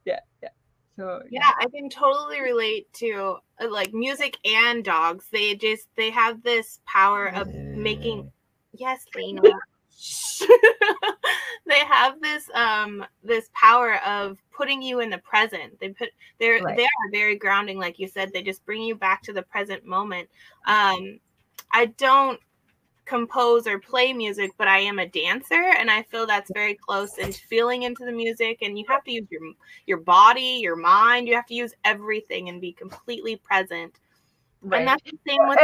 yeah 0.06 0.20
yeah, 0.42 0.50
So, 0.96 1.22
yeah. 1.30 1.42
yeah. 1.42 1.52
I 1.60 1.68
can 1.70 1.90
totally 1.90 2.42
relate 2.42 2.92
to 2.94 3.38
uh, 3.62 3.70
like 3.70 3.94
music 3.94 4.38
and 4.46 4.84
dogs. 4.84 5.26
They 5.32 5.56
just 5.56 5.88
they 5.96 6.10
have 6.10 6.42
this 6.42 6.80
power 6.86 7.28
of 7.28 7.54
making 7.54 8.32
Yes, 8.78 9.06
Lena. 9.16 9.42
they 11.66 11.80
have 11.80 12.22
this 12.22 12.50
um 12.54 13.04
this 13.24 13.50
power 13.54 13.96
of 14.06 14.38
putting 14.56 14.82
you 14.82 15.00
in 15.00 15.10
the 15.10 15.18
present. 15.20 15.80
They 15.80 15.90
put 15.90 16.10
they're 16.40 16.62
right. 16.62 16.78
they 16.78 16.84
are 16.84 17.12
very 17.12 17.36
grounding, 17.36 17.80
like 17.80 18.00
you 18.00 18.08
said. 18.08 18.32
They 18.32 18.44
just 18.44 18.66
bring 18.66 18.84
you 18.84 18.96
back 18.96 19.24
to 19.24 19.34
the 19.34 19.42
present 19.42 19.86
moment. 19.86 20.30
Um, 20.66 21.20
I 21.74 21.88
don't 21.98 22.40
compose 23.06 23.66
or 23.66 23.80
play 23.80 24.14
music, 24.14 24.52
but 24.58 24.68
I 24.68 24.80
am 24.80 25.00
a 25.00 25.08
dancer, 25.08 25.74
and 25.78 25.90
I 25.90 26.04
feel 26.04 26.28
that's 26.28 26.52
very 26.54 26.76
close 26.76 27.18
and 27.18 27.34
feeling 27.34 27.84
into 27.84 28.06
the 28.06 28.12
music. 28.12 28.60
And 28.62 28.78
you 28.78 28.86
have 28.88 29.04
to 29.06 29.12
use 29.12 29.28
your 29.30 29.42
your 29.88 30.00
body, 30.00 30.60
your 30.62 30.76
mind. 30.76 31.28
You 31.28 31.36
have 31.36 31.48
to 31.48 31.56
use 31.56 31.74
everything 31.84 32.50
and 32.50 32.62
be 32.62 32.72
completely 32.72 33.38
present. 33.38 33.96
Right. 34.62 34.80
And 34.80 34.88
that's 34.88 35.04
the 35.04 35.18
same 35.28 35.48
with 35.48 35.60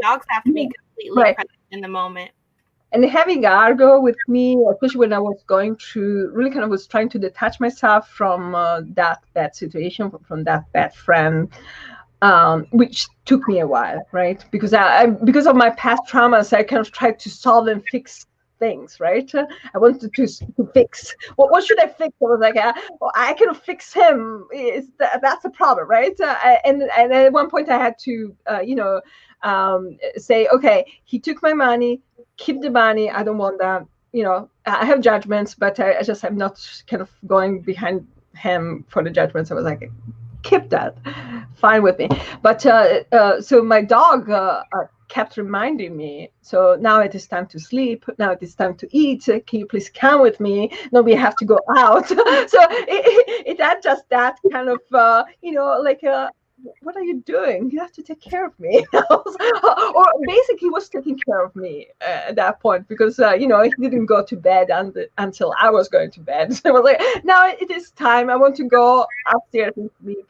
dogs. 0.00 0.24
Have 0.30 0.44
to 0.44 0.52
be 0.52 0.70
completely 0.78 1.22
right. 1.22 1.36
present 1.36 1.58
in 1.72 1.80
the 1.80 1.88
moment 1.88 2.30
and 2.92 3.04
having 3.04 3.44
Argo 3.44 4.00
with 4.00 4.16
me, 4.28 4.56
especially 4.70 5.00
when 5.00 5.12
I 5.12 5.18
was 5.18 5.42
going 5.46 5.76
through, 5.76 6.30
really 6.32 6.50
kind 6.50 6.64
of 6.64 6.70
was 6.70 6.86
trying 6.86 7.08
to 7.10 7.18
detach 7.18 7.58
myself 7.60 8.08
from 8.08 8.54
uh, 8.54 8.82
that 8.94 9.22
bad 9.34 9.54
situation, 9.56 10.10
from, 10.26 10.44
that 10.44 10.70
bad 10.72 10.94
friend, 10.94 11.48
um, 12.22 12.66
which 12.70 13.08
took 13.24 13.46
me 13.48 13.60
a 13.60 13.66
while, 13.66 14.06
right? 14.12 14.44
Because 14.50 14.72
I, 14.72 15.02
I, 15.02 15.06
because 15.06 15.46
of 15.46 15.56
my 15.56 15.70
past 15.70 16.02
traumas, 16.08 16.52
I 16.52 16.62
kind 16.62 16.80
of 16.80 16.92
tried 16.92 17.18
to 17.20 17.30
solve 17.30 17.66
and 17.66 17.82
fix 17.90 18.26
things, 18.58 18.98
right? 19.00 19.30
I 19.34 19.78
wanted 19.78 20.12
to, 20.14 20.26
to 20.26 20.70
fix. 20.72 21.14
What, 21.36 21.50
what 21.50 21.64
should 21.64 21.80
I 21.80 21.86
fix? 21.86 22.14
I 22.20 22.24
was 22.24 22.40
like, 22.40 22.56
uh, 22.56 22.72
well, 23.00 23.12
I 23.14 23.34
can 23.34 23.54
fix 23.54 23.92
him. 23.92 24.46
Is 24.52 24.88
that, 24.98 25.20
that's 25.22 25.44
a 25.44 25.50
problem, 25.50 25.88
right? 25.88 26.18
Uh, 26.20 26.58
and 26.64 26.82
and 26.96 27.12
at 27.12 27.32
one 27.32 27.50
point, 27.50 27.68
I 27.68 27.78
had 27.78 27.98
to, 28.00 28.34
uh, 28.50 28.60
you 28.60 28.74
know, 28.74 29.00
um, 29.42 29.98
say, 30.16 30.48
okay, 30.48 30.84
he 31.04 31.18
took 31.18 31.42
my 31.42 31.52
money 31.52 32.00
keep 32.36 32.60
the 32.60 32.70
money. 32.70 33.10
I 33.10 33.22
don't 33.22 33.38
want 33.38 33.58
that. 33.58 33.86
You 34.12 34.24
know, 34.24 34.48
I 34.64 34.84
have 34.84 35.00
judgments, 35.00 35.54
but 35.54 35.78
I, 35.80 35.98
I 35.98 36.02
just 36.02 36.24
am 36.24 36.36
not 36.36 36.58
kind 36.86 37.02
of 37.02 37.10
going 37.26 37.60
behind 37.60 38.06
him 38.34 38.84
for 38.88 39.02
the 39.02 39.10
judgments. 39.10 39.50
I 39.50 39.54
was 39.54 39.64
like, 39.64 39.90
keep 40.42 40.70
that, 40.70 40.96
fine 41.54 41.82
with 41.82 41.98
me. 41.98 42.08
But 42.42 42.64
uh, 42.64 43.00
uh, 43.12 43.40
so 43.40 43.62
my 43.62 43.82
dog 43.82 44.30
uh, 44.30 44.62
kept 45.08 45.36
reminding 45.36 45.96
me. 45.96 46.30
So 46.42 46.76
now 46.80 47.00
it 47.00 47.14
is 47.14 47.26
time 47.26 47.46
to 47.48 47.58
sleep. 47.58 48.04
Now 48.18 48.32
it 48.32 48.42
is 48.42 48.54
time 48.54 48.74
to 48.76 48.88
eat. 48.96 49.24
Can 49.24 49.60
you 49.60 49.66
please 49.66 49.90
come 49.90 50.20
with 50.20 50.40
me? 50.40 50.70
No, 50.92 51.02
we 51.02 51.14
have 51.14 51.36
to 51.36 51.44
go 51.44 51.58
out. 51.76 52.08
so 52.08 52.16
it, 52.18 52.86
it, 52.88 53.46
it, 53.46 53.60
had 53.60 53.82
just 53.82 54.08
that 54.10 54.38
kind 54.52 54.68
of, 54.68 54.80
uh, 54.92 55.24
you 55.42 55.52
know, 55.52 55.80
like 55.82 56.02
a 56.02 56.30
what 56.82 56.96
are 56.96 57.02
you 57.02 57.20
doing? 57.20 57.70
You 57.70 57.80
have 57.80 57.92
to 57.92 58.02
take 58.02 58.20
care 58.20 58.46
of 58.46 58.58
me. 58.58 58.84
or 59.10 60.06
basically, 60.26 60.58
he 60.60 60.70
was 60.70 60.88
taking 60.88 61.18
care 61.18 61.44
of 61.44 61.54
me 61.54 61.88
uh, 62.00 62.28
at 62.28 62.36
that 62.36 62.60
point 62.60 62.88
because, 62.88 63.18
uh, 63.18 63.32
you 63.32 63.46
know, 63.46 63.62
he 63.62 63.70
didn't 63.78 64.06
go 64.06 64.24
to 64.24 64.36
bed 64.36 64.70
until 65.18 65.54
I 65.58 65.70
was 65.70 65.88
going 65.88 66.10
to 66.12 66.20
bed. 66.20 66.54
So 66.54 66.70
I 66.70 66.72
was 66.72 66.82
like, 66.82 67.24
now 67.24 67.46
it 67.46 67.70
is 67.70 67.90
time. 67.92 68.30
I 68.30 68.36
want 68.36 68.56
to 68.56 68.64
go 68.64 69.06
upstairs 69.26 69.74
and 69.76 69.90
sleep. 70.02 70.26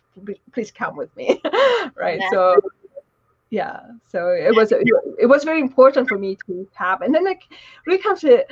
Please 0.52 0.70
come 0.70 0.96
with 0.96 1.14
me. 1.16 1.40
right. 1.94 2.20
Yeah. 2.20 2.30
So, 2.30 2.60
yeah. 3.50 3.80
So 4.08 4.28
it 4.30 4.54
was, 4.54 4.72
it 4.72 5.26
was 5.26 5.44
very 5.44 5.60
important 5.60 6.08
for 6.08 6.18
me 6.18 6.36
to 6.46 6.66
have. 6.74 7.02
And 7.02 7.14
then, 7.14 7.24
like, 7.24 7.42
really 7.86 8.02
comes 8.02 8.20
to 8.20 8.44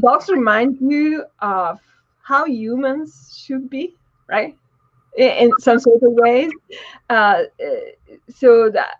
dogs 0.00 0.28
remind 0.28 0.78
you 0.80 1.24
of 1.40 1.80
how 2.22 2.44
humans 2.46 3.42
should 3.44 3.70
be, 3.70 3.96
right? 4.28 4.56
in 5.16 5.50
some 5.58 5.78
sort 5.78 6.02
of 6.02 6.12
ways. 6.12 6.50
Uh, 7.08 7.42
so 8.34 8.70
that 8.70 8.96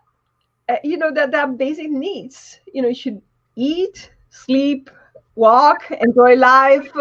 uh, 0.69 0.75
you 0.83 0.97
know 0.97 1.11
that 1.13 1.31
that 1.31 1.57
basic 1.57 1.89
needs. 1.89 2.59
You 2.73 2.81
know, 2.81 2.87
you 2.89 2.95
should 2.95 3.21
eat, 3.55 4.11
sleep, 4.29 4.89
walk, 5.35 5.91
enjoy 5.91 6.35
life. 6.35 6.91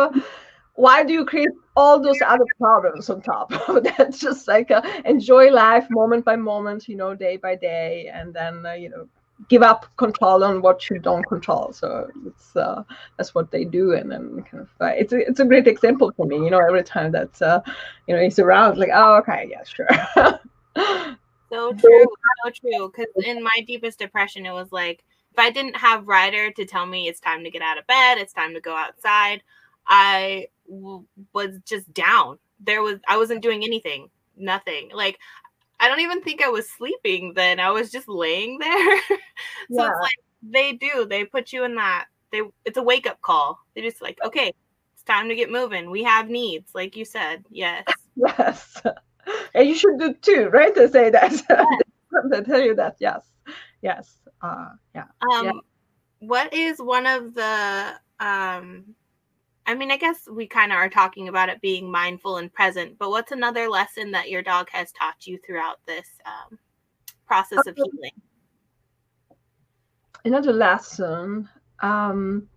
Why 0.74 1.04
do 1.04 1.12
you 1.12 1.24
create 1.24 1.50
all 1.76 2.00
those 2.00 2.20
other 2.26 2.46
problems 2.58 3.08
on 3.10 3.22
top 3.22 3.52
of 3.68 3.84
that? 3.84 4.14
Just 4.18 4.48
like 4.48 4.70
uh, 4.70 4.82
enjoy 5.04 5.50
life 5.50 5.86
moment 5.90 6.24
by 6.24 6.36
moment, 6.36 6.88
you 6.88 6.96
know, 6.96 7.14
day 7.14 7.36
by 7.36 7.56
day, 7.56 8.10
and 8.12 8.34
then 8.34 8.64
uh, 8.66 8.72
you 8.72 8.88
know 8.88 9.08
give 9.48 9.62
up 9.62 9.86
control 9.96 10.44
on 10.44 10.60
what 10.60 10.88
you 10.90 10.98
don't 10.98 11.24
control. 11.24 11.72
So 11.72 12.10
it's 12.26 12.54
uh, 12.56 12.82
that's 13.16 13.34
what 13.34 13.50
they 13.50 13.64
do, 13.64 13.92
and 13.92 14.10
then 14.10 14.42
kind 14.50 14.62
of 14.62 14.68
uh, 14.80 14.92
it's 14.96 15.12
a, 15.12 15.18
it's 15.18 15.40
a 15.40 15.44
great 15.44 15.66
example 15.66 16.12
for 16.16 16.26
me. 16.26 16.36
You 16.36 16.50
know, 16.50 16.58
every 16.58 16.82
time 16.82 17.12
that 17.12 17.40
uh, 17.40 17.60
you 18.06 18.14
know 18.14 18.22
he's 18.22 18.38
around, 18.38 18.78
like 18.78 18.90
oh 18.92 19.16
okay, 19.18 19.48
yeah, 19.50 19.64
sure. 19.64 19.88
so 21.50 21.72
true, 21.78 22.04
so 22.44 22.50
true. 22.50 22.92
Because 22.92 23.12
in 23.24 23.42
my 23.42 23.64
deepest 23.66 23.98
depression, 23.98 24.46
it 24.46 24.52
was 24.52 24.72
like 24.72 25.02
if 25.32 25.38
I 25.38 25.50
didn't 25.50 25.76
have 25.76 26.08
Ryder 26.08 26.50
to 26.52 26.64
tell 26.64 26.86
me 26.86 27.08
it's 27.08 27.20
time 27.20 27.44
to 27.44 27.50
get 27.50 27.62
out 27.62 27.78
of 27.78 27.86
bed, 27.86 28.18
it's 28.18 28.32
time 28.32 28.54
to 28.54 28.60
go 28.60 28.74
outside, 28.74 29.42
I 29.86 30.48
was 30.70 31.58
just 31.66 31.92
down. 31.92 32.38
There 32.60 32.82
was 32.82 32.98
I 33.08 33.16
wasn't 33.16 33.42
doing 33.42 33.64
anything, 33.64 34.08
nothing. 34.36 34.90
Like 34.92 35.18
I 35.80 35.88
don't 35.88 36.00
even 36.00 36.22
think 36.22 36.42
I 36.42 36.48
was 36.48 36.68
sleeping 36.68 37.32
then. 37.34 37.58
I 37.58 37.70
was 37.70 37.90
just 37.90 38.08
laying 38.08 38.58
there. 38.58 39.00
so 39.08 39.16
yeah. 39.70 39.90
it's 39.90 40.00
like 40.00 40.14
they 40.42 40.72
do. 40.72 41.06
They 41.06 41.24
put 41.24 41.52
you 41.52 41.64
in 41.64 41.74
that. 41.76 42.06
They 42.30 42.42
it's 42.64 42.76
a 42.76 42.82
wake 42.82 43.06
up 43.06 43.20
call. 43.22 43.58
They 43.74 43.82
just 43.82 44.02
like, 44.02 44.18
okay, 44.24 44.52
it's 44.92 45.02
time 45.02 45.28
to 45.28 45.34
get 45.34 45.50
moving. 45.50 45.90
We 45.90 46.02
have 46.04 46.28
needs, 46.28 46.74
like 46.74 46.96
you 46.96 47.04
said. 47.04 47.44
Yes. 47.50 47.84
Yes. 48.16 48.82
And 49.54 49.68
you 49.68 49.74
should 49.74 49.98
do 49.98 50.12
too, 50.14 50.48
right? 50.48 50.74
To 50.74 50.88
say 50.88 51.10
that. 51.10 51.32
Yes. 52.12 52.24
they 52.28 52.42
tell 52.42 52.60
you 52.60 52.74
that. 52.74 52.96
Yes. 52.98 53.22
Yes. 53.82 54.18
Uh, 54.42 54.70
yeah. 54.94 55.04
Um, 55.32 55.44
yeah. 55.46 55.52
What 56.18 56.52
is 56.52 56.78
one 56.80 57.06
of 57.06 57.34
the 57.34 57.94
um 58.18 58.96
I 59.70 59.74
mean, 59.74 59.92
I 59.92 59.96
guess 59.96 60.28
we 60.28 60.48
kind 60.48 60.72
of 60.72 60.78
are 60.78 60.88
talking 60.88 61.28
about 61.28 61.48
it 61.48 61.60
being 61.60 61.88
mindful 61.88 62.38
and 62.38 62.52
present, 62.52 62.98
but 62.98 63.10
what's 63.10 63.30
another 63.30 63.68
lesson 63.68 64.10
that 64.10 64.28
your 64.28 64.42
dog 64.42 64.68
has 64.72 64.90
taught 64.90 65.28
you 65.28 65.38
throughout 65.46 65.78
this 65.86 66.08
um, 66.26 66.58
process 67.24 67.64
of 67.68 67.76
healing? 67.76 68.10
Another 70.24 70.52
lesson, 70.52 71.48
um, 71.82 72.48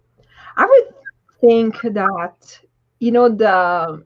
I 0.57 0.65
would 0.65 0.95
think 1.39 1.79
that, 1.83 2.59
you 2.97 3.11
know, 3.11 3.29
the 3.29 4.03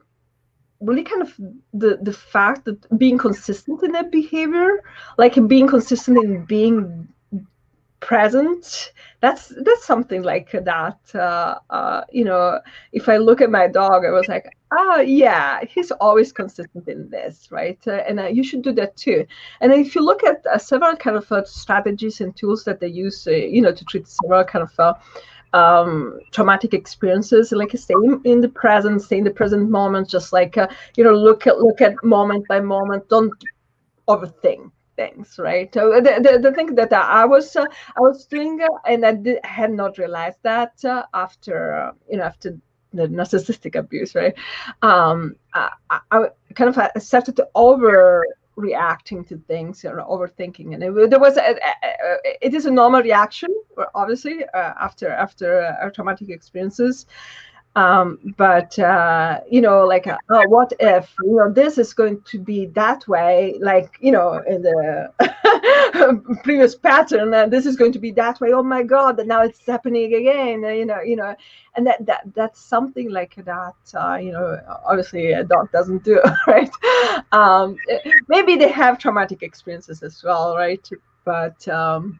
really 0.80 1.02
kind 1.02 1.22
of 1.22 1.34
the 1.72 1.98
the 2.02 2.12
fact 2.12 2.66
that 2.66 2.98
being 2.98 3.16
consistent 3.16 3.82
in 3.82 3.90
that 3.90 4.12
behavior 4.12 4.80
like 5.16 5.34
being 5.48 5.66
consistent 5.66 6.22
in 6.22 6.44
being 6.44 7.08
present. 8.00 8.92
That's 9.20 9.48
that's 9.48 9.84
something 9.84 10.22
like 10.22 10.52
that 10.52 10.98
uh, 11.14 11.58
uh, 11.70 12.04
you 12.12 12.24
know 12.24 12.60
if 12.92 13.08
i 13.08 13.16
look 13.16 13.40
at 13.40 13.50
my 13.50 13.66
dog 13.66 14.04
i 14.04 14.10
was 14.10 14.28
like 14.28 14.46
oh 14.70 15.00
yeah 15.00 15.60
he's 15.64 15.90
always 15.90 16.32
consistent 16.32 16.86
in 16.86 17.10
this 17.10 17.48
right? 17.50 17.80
Uh, 17.86 18.02
and 18.08 18.20
uh, 18.20 18.26
you 18.26 18.44
should 18.44 18.62
do 18.62 18.72
that 18.72 18.96
too. 18.96 19.26
And 19.60 19.72
if 19.72 19.96
you 19.96 20.04
look 20.04 20.22
at 20.22 20.46
uh, 20.46 20.58
several 20.58 20.94
kind 20.94 21.16
of 21.16 21.30
uh, 21.32 21.44
strategies 21.44 22.20
and 22.20 22.36
tools 22.36 22.62
that 22.64 22.78
they 22.78 22.86
use 22.86 23.26
you 23.26 23.60
know 23.60 23.72
to 23.72 23.84
treat 23.86 24.06
several 24.06 24.44
kind 24.44 24.68
of 24.68 24.96
um, 25.52 26.20
traumatic 26.30 26.72
experiences 26.74 27.50
like 27.50 27.72
stay 27.76 27.94
in 28.24 28.40
the 28.40 28.50
present 28.50 29.02
stay 29.02 29.18
in 29.18 29.24
the 29.24 29.30
present 29.30 29.68
moment 29.68 30.08
just 30.08 30.32
like 30.32 30.56
you 30.96 31.02
know 31.02 31.14
look 31.14 31.46
at 31.46 31.58
look 31.58 31.80
at 31.80 31.94
moment 32.04 32.46
by 32.46 32.60
moment 32.60 33.08
don't 33.08 33.32
overthink 34.06 34.70
things, 34.98 35.38
right? 35.38 35.72
So 35.72 36.00
the, 36.06 36.12
the, 36.24 36.32
the 36.46 36.52
thing 36.52 36.74
that 36.74 36.92
I 36.92 37.24
was 37.24 37.54
uh, 37.56 37.66
I 37.96 38.00
was 38.00 38.26
doing, 38.26 38.60
uh, 38.60 38.92
and 38.92 39.06
I 39.06 39.12
did, 39.14 39.38
had 39.44 39.72
not 39.72 39.96
realized 39.96 40.40
that 40.42 40.74
uh, 40.84 41.04
after 41.14 41.92
you 42.10 42.18
know 42.18 42.24
after 42.24 42.58
the 42.92 43.06
narcissistic 43.06 43.74
abuse, 43.76 44.14
right? 44.14 44.34
Um, 44.82 45.36
I, 45.54 45.70
I, 46.10 46.26
kind 46.54 46.68
of 46.74 47.02
started 47.02 47.36
to 47.36 47.48
over 47.54 48.24
reacting 48.56 49.24
to 49.24 49.36
things 49.46 49.84
or 49.84 49.98
overthinking 50.14 50.74
and 50.74 50.82
it, 50.82 51.10
there 51.10 51.20
was 51.20 51.36
a, 51.36 51.50
a, 51.68 51.72
a, 51.84 52.46
it 52.46 52.54
is 52.54 52.66
a 52.66 52.70
normal 52.70 53.00
reaction 53.00 53.48
obviously 53.94 54.44
uh, 54.52 54.72
after 54.80 55.08
after 55.10 55.48
uh, 55.80 55.88
traumatic 55.90 56.28
experiences 56.28 57.06
um, 57.76 58.34
but 58.36 58.78
uh, 58.78 59.40
you 59.50 59.60
know 59.60 59.84
like 59.84 60.06
uh, 60.06 60.16
oh, 60.30 60.42
what 60.48 60.72
if 60.80 61.12
you 61.22 61.36
know 61.36 61.52
this 61.52 61.78
is 61.78 61.92
going 61.92 62.20
to 62.22 62.38
be 62.38 62.66
that 62.66 63.06
way 63.06 63.54
like 63.60 63.96
you 64.00 64.10
know 64.10 64.42
in 64.48 64.62
the 64.62 65.12
previous 66.42 66.74
pattern 66.74 67.32
and 67.34 67.52
this 67.52 67.66
is 67.66 67.76
going 67.76 67.92
to 67.92 67.98
be 67.98 68.10
that 68.12 68.40
way. 68.40 68.52
Oh 68.52 68.62
my 68.62 68.82
god 68.82 69.18
and 69.18 69.28
now 69.28 69.42
it's 69.42 69.64
happening 69.66 70.14
again 70.14 70.62
you 70.62 70.86
know 70.86 71.00
you 71.00 71.16
know 71.16 71.34
and 71.76 71.86
that 71.86 72.04
that 72.06 72.22
that's 72.34 72.60
something 72.60 73.10
like 73.10 73.34
that 73.44 73.76
uh, 73.94 74.16
you 74.16 74.32
know 74.32 74.58
obviously 74.84 75.32
a 75.32 75.44
dog 75.44 75.70
doesn't 75.70 76.02
do 76.04 76.20
right? 76.46 76.70
Um, 77.32 77.76
maybe 78.28 78.56
they 78.56 78.70
have 78.70 78.98
traumatic 78.98 79.42
experiences 79.42 80.02
as 80.02 80.22
well 80.24 80.56
right? 80.56 80.88
But 81.24 81.68
um, 81.68 82.18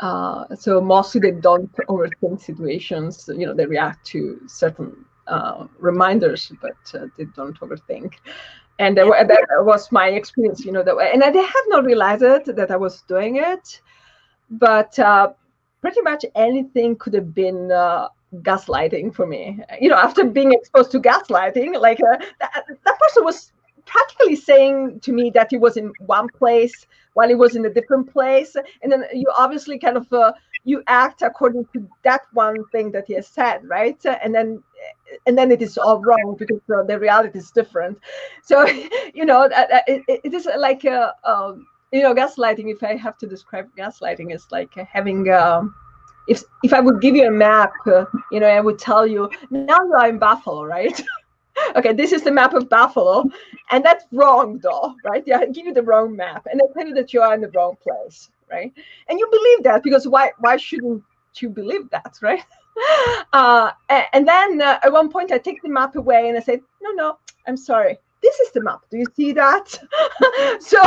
uh, 0.00 0.54
so 0.54 0.80
mostly 0.80 1.20
they 1.20 1.32
don't 1.32 1.72
overthink 1.88 2.40
situations. 2.40 3.28
You 3.28 3.46
know, 3.46 3.54
they 3.54 3.66
react 3.66 4.06
to 4.08 4.40
certain 4.46 5.04
uh, 5.26 5.66
reminders, 5.78 6.52
but 6.62 6.76
uh, 6.94 7.06
they 7.16 7.24
don't 7.36 7.58
overthink. 7.60 8.14
And 8.78 8.96
that, 8.96 9.06
that, 9.28 9.64
was 9.64 9.90
my 9.90 10.08
experience. 10.08 10.64
You 10.64 10.72
know, 10.72 10.84
that 10.84 10.96
way. 10.96 11.10
and 11.12 11.22
I 11.24 11.30
had 11.30 11.64
not 11.66 11.84
realized 11.84 12.22
it 12.22 12.54
that 12.54 12.70
I 12.70 12.76
was 12.76 13.02
doing 13.02 13.36
it, 13.36 13.80
but 14.50 14.96
uh, 14.98 15.32
pretty 15.80 16.00
much 16.02 16.24
anything 16.36 16.96
could 16.96 17.14
have 17.14 17.34
been 17.34 17.72
uh, 17.72 18.08
gaslighting 18.36 19.14
for 19.14 19.26
me. 19.26 19.58
You 19.80 19.88
know, 19.88 19.96
after 19.96 20.24
being 20.24 20.52
exposed 20.52 20.92
to 20.92 21.00
gaslighting, 21.00 21.80
like 21.80 21.98
uh, 22.00 22.18
that, 22.40 22.64
that 22.84 22.98
person 23.00 23.24
was 23.24 23.52
practically 23.84 24.36
saying 24.36 25.00
to 25.00 25.12
me 25.12 25.30
that 25.30 25.48
he 25.50 25.56
was 25.56 25.76
in 25.76 25.92
one 26.06 26.28
place 26.28 26.86
while 27.18 27.28
he 27.28 27.34
was 27.34 27.56
in 27.56 27.66
a 27.66 27.74
different 27.78 28.12
place. 28.12 28.54
And 28.82 28.92
then 28.92 29.04
you 29.12 29.26
obviously 29.36 29.76
kind 29.78 29.96
of 29.96 30.12
uh, 30.12 30.32
you 30.64 30.82
act 30.86 31.22
according 31.22 31.66
to 31.72 31.88
that 32.04 32.22
one 32.32 32.62
thing 32.72 32.92
that 32.92 33.06
he 33.08 33.14
has 33.14 33.26
said 33.26 33.60
right? 33.64 34.00
And 34.22 34.32
then 34.32 34.62
and 35.26 35.36
then 35.36 35.50
it 35.50 35.60
is 35.60 35.76
all 35.76 36.00
wrong 36.00 36.36
because 36.38 36.62
uh, 36.72 36.84
the 36.84 36.98
reality 36.98 37.38
is 37.38 37.50
different. 37.50 37.98
So 38.44 38.66
you 39.18 39.24
know 39.24 39.48
it, 39.88 40.04
it 40.26 40.32
is 40.32 40.48
like 40.68 40.84
a 40.84 41.12
um, 41.24 41.66
you 41.92 42.02
know 42.02 42.14
gaslighting 42.14 42.70
if 42.70 42.82
i 42.82 42.94
have 42.96 43.16
to 43.18 43.26
describe 43.26 43.68
gaslighting 43.76 44.34
is 44.34 44.46
like 44.50 44.74
having 44.74 45.30
um, 45.30 45.74
if 46.26 46.42
if 46.62 46.72
i 46.72 46.80
would 46.80 47.00
give 47.00 47.16
you 47.16 47.26
a 47.26 47.30
map 47.30 47.72
uh, 47.86 48.04
you 48.30 48.40
know 48.40 48.46
i 48.46 48.60
would 48.60 48.78
tell 48.78 49.06
you 49.06 49.30
now 49.50 49.80
you 49.84 49.94
are 50.00 50.08
in 50.08 50.18
buffalo 50.18 50.64
right 50.64 51.02
okay, 51.76 51.92
this 51.92 52.12
is 52.12 52.22
the 52.22 52.30
map 52.30 52.54
of 52.54 52.68
Buffalo, 52.68 53.24
and 53.70 53.84
that's 53.84 54.04
wrong, 54.12 54.58
though, 54.58 54.94
right? 55.04 55.22
Yeah, 55.26 55.38
I 55.38 55.46
give 55.46 55.66
you 55.66 55.74
the 55.74 55.82
wrong 55.82 56.14
map, 56.14 56.46
and 56.50 56.60
I 56.60 56.72
tell 56.72 56.86
you 56.86 56.94
that 56.94 57.12
you 57.12 57.20
are 57.20 57.34
in 57.34 57.40
the 57.40 57.50
wrong 57.50 57.76
place, 57.82 58.30
right? 58.50 58.72
And 59.08 59.18
you 59.18 59.28
believe 59.30 59.62
that 59.64 59.82
because 59.82 60.06
why? 60.06 60.32
Why 60.38 60.56
shouldn't 60.56 61.02
you 61.40 61.48
believe 61.48 61.88
that, 61.90 62.16
right? 62.22 62.44
Uh, 63.32 63.72
and 63.88 64.26
then 64.28 64.62
uh, 64.62 64.78
at 64.84 64.92
one 64.92 65.10
point, 65.10 65.32
I 65.32 65.38
take 65.38 65.60
the 65.62 65.68
map 65.68 65.96
away 65.96 66.28
and 66.28 66.38
I 66.38 66.40
say, 66.40 66.60
no, 66.80 66.90
no, 66.92 67.18
I'm 67.48 67.56
sorry. 67.56 67.98
This 68.22 68.38
is 68.38 68.52
the 68.52 68.62
map. 68.62 68.82
Do 68.88 68.98
you 68.98 69.06
see 69.16 69.32
that? 69.32 69.76
so, 70.60 70.80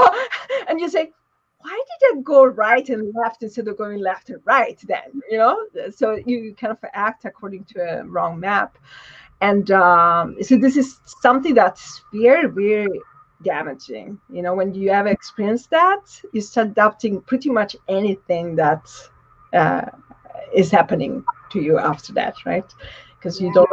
and 0.69 0.79
you 0.79 0.87
say, 0.87 1.11
why 1.59 1.81
did 1.99 2.17
I 2.17 2.21
go 2.21 2.45
right 2.45 2.87
and 2.89 3.13
left 3.13 3.43
instead 3.43 3.67
of 3.67 3.77
going 3.77 3.99
left 3.99 4.29
and 4.29 4.41
right 4.45 4.79
then? 4.87 5.21
You 5.29 5.37
know, 5.37 5.65
so 5.93 6.17
you 6.25 6.55
kind 6.55 6.71
of 6.71 6.77
act 6.93 7.25
according 7.25 7.65
to 7.65 7.81
a 7.81 8.03
wrong 8.05 8.39
map 8.39 8.77
and 9.41 9.71
um, 9.71 10.37
so 10.41 10.57
this 10.57 10.77
is 10.77 10.99
something 11.21 11.53
that's 11.53 12.03
very 12.13 12.47
very 12.47 13.01
damaging. 13.43 14.19
You 14.29 14.41
know 14.43 14.53
when 14.53 14.73
you 14.73 14.91
have 14.91 15.07
experienced 15.07 15.69
that 15.71 16.21
you 16.31 16.41
start 16.41 16.67
adopting 16.67 17.21
pretty 17.21 17.49
much 17.49 17.75
anything 17.87 18.55
that 18.55 18.87
uh, 19.53 19.85
is 20.53 20.71
happening 20.71 21.23
to 21.51 21.59
you 21.59 21.77
after 21.77 22.13
that 22.13 22.35
right? 22.45 22.73
Because 23.17 23.41
you 23.41 23.51
don't 23.53 23.69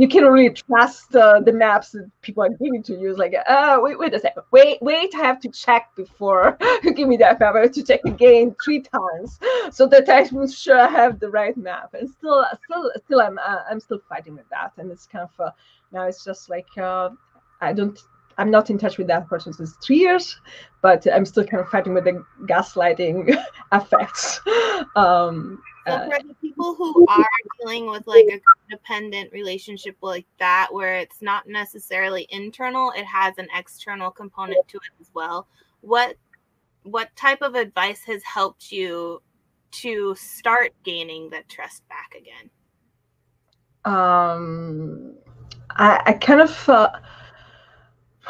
you 0.00 0.08
can't 0.08 0.24
really 0.24 0.48
trust 0.48 1.14
uh, 1.14 1.40
the 1.40 1.52
maps 1.52 1.90
that 1.90 2.10
people 2.22 2.42
are 2.42 2.48
giving 2.48 2.82
to 2.82 2.98
you. 2.98 3.10
It's 3.10 3.18
like, 3.18 3.34
oh, 3.46 3.82
wait, 3.82 3.98
wait 3.98 4.14
a 4.14 4.18
second, 4.18 4.44
wait, 4.50 4.78
wait, 4.80 5.14
I 5.14 5.18
have 5.18 5.40
to 5.40 5.48
check 5.50 5.94
before 5.94 6.56
you 6.82 6.94
give 6.94 7.06
me 7.06 7.18
that 7.18 7.38
map. 7.38 7.54
I 7.54 7.60
have 7.60 7.72
to 7.72 7.82
check 7.82 8.00
again 8.06 8.56
three 8.64 8.80
times 8.80 9.38
so 9.70 9.86
that 9.88 10.08
I'm 10.08 10.50
sure 10.50 10.80
I 10.80 10.88
have 10.88 11.20
the 11.20 11.28
right 11.28 11.54
map. 11.54 11.92
And 11.92 12.08
still, 12.08 12.46
still, 12.64 12.90
still, 13.04 13.20
I'm, 13.20 13.38
uh, 13.38 13.64
I'm 13.70 13.78
still 13.78 14.00
fighting 14.08 14.36
with 14.36 14.48
that. 14.48 14.72
And 14.78 14.90
it's 14.90 15.06
kind 15.06 15.28
of 15.28 15.38
uh, 15.38 15.50
now 15.92 16.04
it's 16.04 16.24
just 16.24 16.48
like 16.48 16.78
uh, 16.78 17.10
I 17.60 17.74
don't. 17.74 17.98
I'm 18.40 18.50
not 18.50 18.70
in 18.70 18.78
touch 18.78 18.96
with 18.96 19.06
that 19.08 19.28
person 19.28 19.52
since 19.52 19.74
three 19.84 19.98
years, 19.98 20.40
but 20.80 21.06
I'm 21.12 21.26
still 21.26 21.44
kind 21.44 21.62
of 21.62 21.68
fighting 21.68 21.92
with 21.92 22.04
the 22.04 22.24
gaslighting 22.44 23.36
effects. 23.72 24.40
Um, 24.96 25.62
so 25.86 25.92
uh, 25.92 26.04
for 26.06 26.26
the 26.26 26.34
people 26.40 26.74
who 26.74 27.06
are 27.06 27.26
dealing 27.60 27.90
with 27.90 28.06
like 28.06 28.24
a 28.32 28.40
codependent 28.74 29.30
relationship 29.32 29.96
like 30.00 30.24
that, 30.38 30.68
where 30.72 30.96
it's 30.96 31.20
not 31.20 31.46
necessarily 31.48 32.26
internal, 32.30 32.92
it 32.96 33.04
has 33.04 33.36
an 33.36 33.48
external 33.54 34.10
component 34.10 34.66
to 34.68 34.78
it 34.78 35.00
as 35.00 35.10
well. 35.12 35.46
What 35.82 36.16
what 36.84 37.14
type 37.16 37.42
of 37.42 37.56
advice 37.56 38.02
has 38.04 38.22
helped 38.22 38.72
you 38.72 39.20
to 39.72 40.14
start 40.14 40.72
gaining 40.82 41.28
that 41.28 41.46
trust 41.50 41.86
back 41.90 42.14
again? 42.16 42.48
Um, 43.84 45.14
I, 45.76 46.00
I 46.06 46.12
kind 46.14 46.40
of. 46.40 46.68
Uh, 46.68 46.88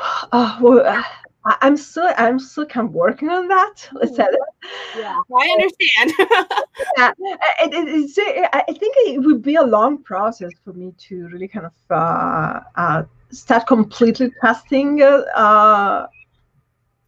uh, 0.32 0.58
well, 0.60 1.04
I'm 1.44 1.76
still 1.76 2.12
I'm 2.18 2.38
still 2.38 2.66
kind 2.66 2.88
of 2.88 2.94
working 2.94 3.30
on 3.30 3.48
that. 3.48 3.88
Let's 3.92 4.16
say 4.16 4.24
that. 4.24 4.48
Yeah, 4.96 5.20
I 5.34 5.48
understand. 5.48 6.12
yeah, 6.98 7.12
it, 7.60 7.72
it, 7.88 8.18
it, 8.18 8.50
I 8.52 8.72
think 8.72 8.94
it 8.98 9.22
would 9.22 9.42
be 9.42 9.54
a 9.54 9.62
long 9.62 10.02
process 10.02 10.50
for 10.64 10.74
me 10.74 10.92
to 11.08 11.28
really 11.28 11.48
kind 11.48 11.66
of 11.66 11.72
uh, 11.90 12.60
uh, 12.76 13.02
start 13.30 13.66
completely 13.66 14.30
trusting 14.40 15.02
uh, 15.02 15.24
uh 15.34 16.06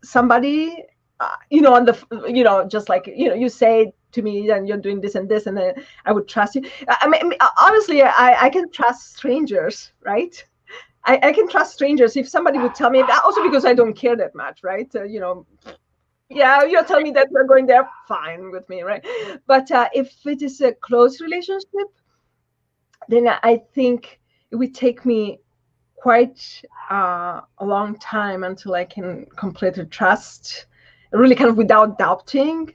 somebody. 0.03 0.85
Uh, 1.21 1.37
you 1.51 1.61
know, 1.61 1.75
on 1.75 1.85
the 1.85 1.97
you 2.27 2.43
know, 2.43 2.67
just 2.67 2.89
like 2.89 3.07
you 3.07 3.29
know, 3.29 3.35
you 3.35 3.51
say 3.51 3.93
to 4.13 4.23
me 4.23 4.51
and 4.51 4.67
you're 4.67 4.79
doing 4.79 5.01
this 5.01 5.15
and 5.15 5.29
this, 5.29 5.47
and 5.47 5.57
then 5.57 5.75
I 6.07 6.13
would 6.13 6.27
trust 6.27 6.55
you. 6.55 6.63
I 6.89 7.07
mean, 7.07 7.35
obviously, 7.61 8.03
I 8.03 8.47
I 8.47 8.49
can 8.49 8.71
trust 8.71 9.15
strangers, 9.15 9.93
right? 10.01 10.43
I, 11.05 11.19
I 11.23 11.33
can 11.33 11.49
trust 11.49 11.75
strangers 11.75 12.17
if 12.17 12.29
somebody 12.29 12.59
would 12.59 12.75
tell 12.75 12.91
me 12.91 13.01
that 13.03 13.23
also 13.25 13.43
because 13.43 13.65
I 13.65 13.75
don't 13.75 13.95
care 13.95 14.17
that 14.17 14.35
much, 14.35 14.63
right? 14.63 14.89
Uh, 14.95 15.03
you 15.03 15.21
know, 15.21 15.47
yeah, 16.29 16.65
you're 16.65 16.85
telling 16.85 17.05
me 17.05 17.11
that 17.13 17.31
we're 17.31 17.45
going 17.45 17.67
there, 17.67 17.89
fine 18.07 18.51
with 18.51 18.69
me, 18.69 18.83
right? 18.83 19.05
But 19.47 19.71
uh, 19.71 19.89
if 19.93 20.15
it 20.25 20.43
is 20.43 20.61
a 20.61 20.73
close 20.73 21.21
relationship, 21.21 21.89
then 23.09 23.29
I 23.29 23.63
think 23.75 24.21
it 24.51 24.57
would 24.57 24.75
take 24.75 25.05
me 25.05 25.41
quite 25.97 26.63
uh, 26.91 27.41
a 27.59 27.65
long 27.65 27.99
time 27.99 28.45
until 28.45 28.75
I 28.75 28.85
can 28.85 29.27
completely 29.37 29.87
trust, 29.87 30.67
really 31.13 31.35
kind 31.35 31.51
of 31.51 31.57
without 31.57 31.99
doubting. 31.99 32.73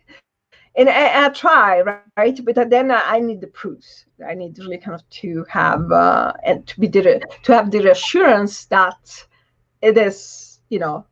And 0.78 0.90
I, 0.90 1.26
I 1.26 1.30
try, 1.30 1.82
right? 2.16 2.40
But 2.46 2.70
then 2.70 2.92
I 2.92 3.20
need 3.20 3.42
the 3.42 3.48
proofs. 3.48 4.06
I 4.26 4.36
need 4.36 4.60
really 4.60 4.78
kind 4.78 4.94
of 4.94 5.10
to 5.10 5.44
have 5.50 5.92
uh, 5.92 6.34
and 6.46 6.68
to 6.68 6.80
be 6.80 6.88
the, 6.88 7.22
to 7.44 7.54
have 7.54 7.72
the 7.72 7.80
reassurance 7.80 8.66
that 8.66 9.26
it 9.82 9.98
is, 9.98 10.60
you 10.70 10.80
know, 10.80 11.06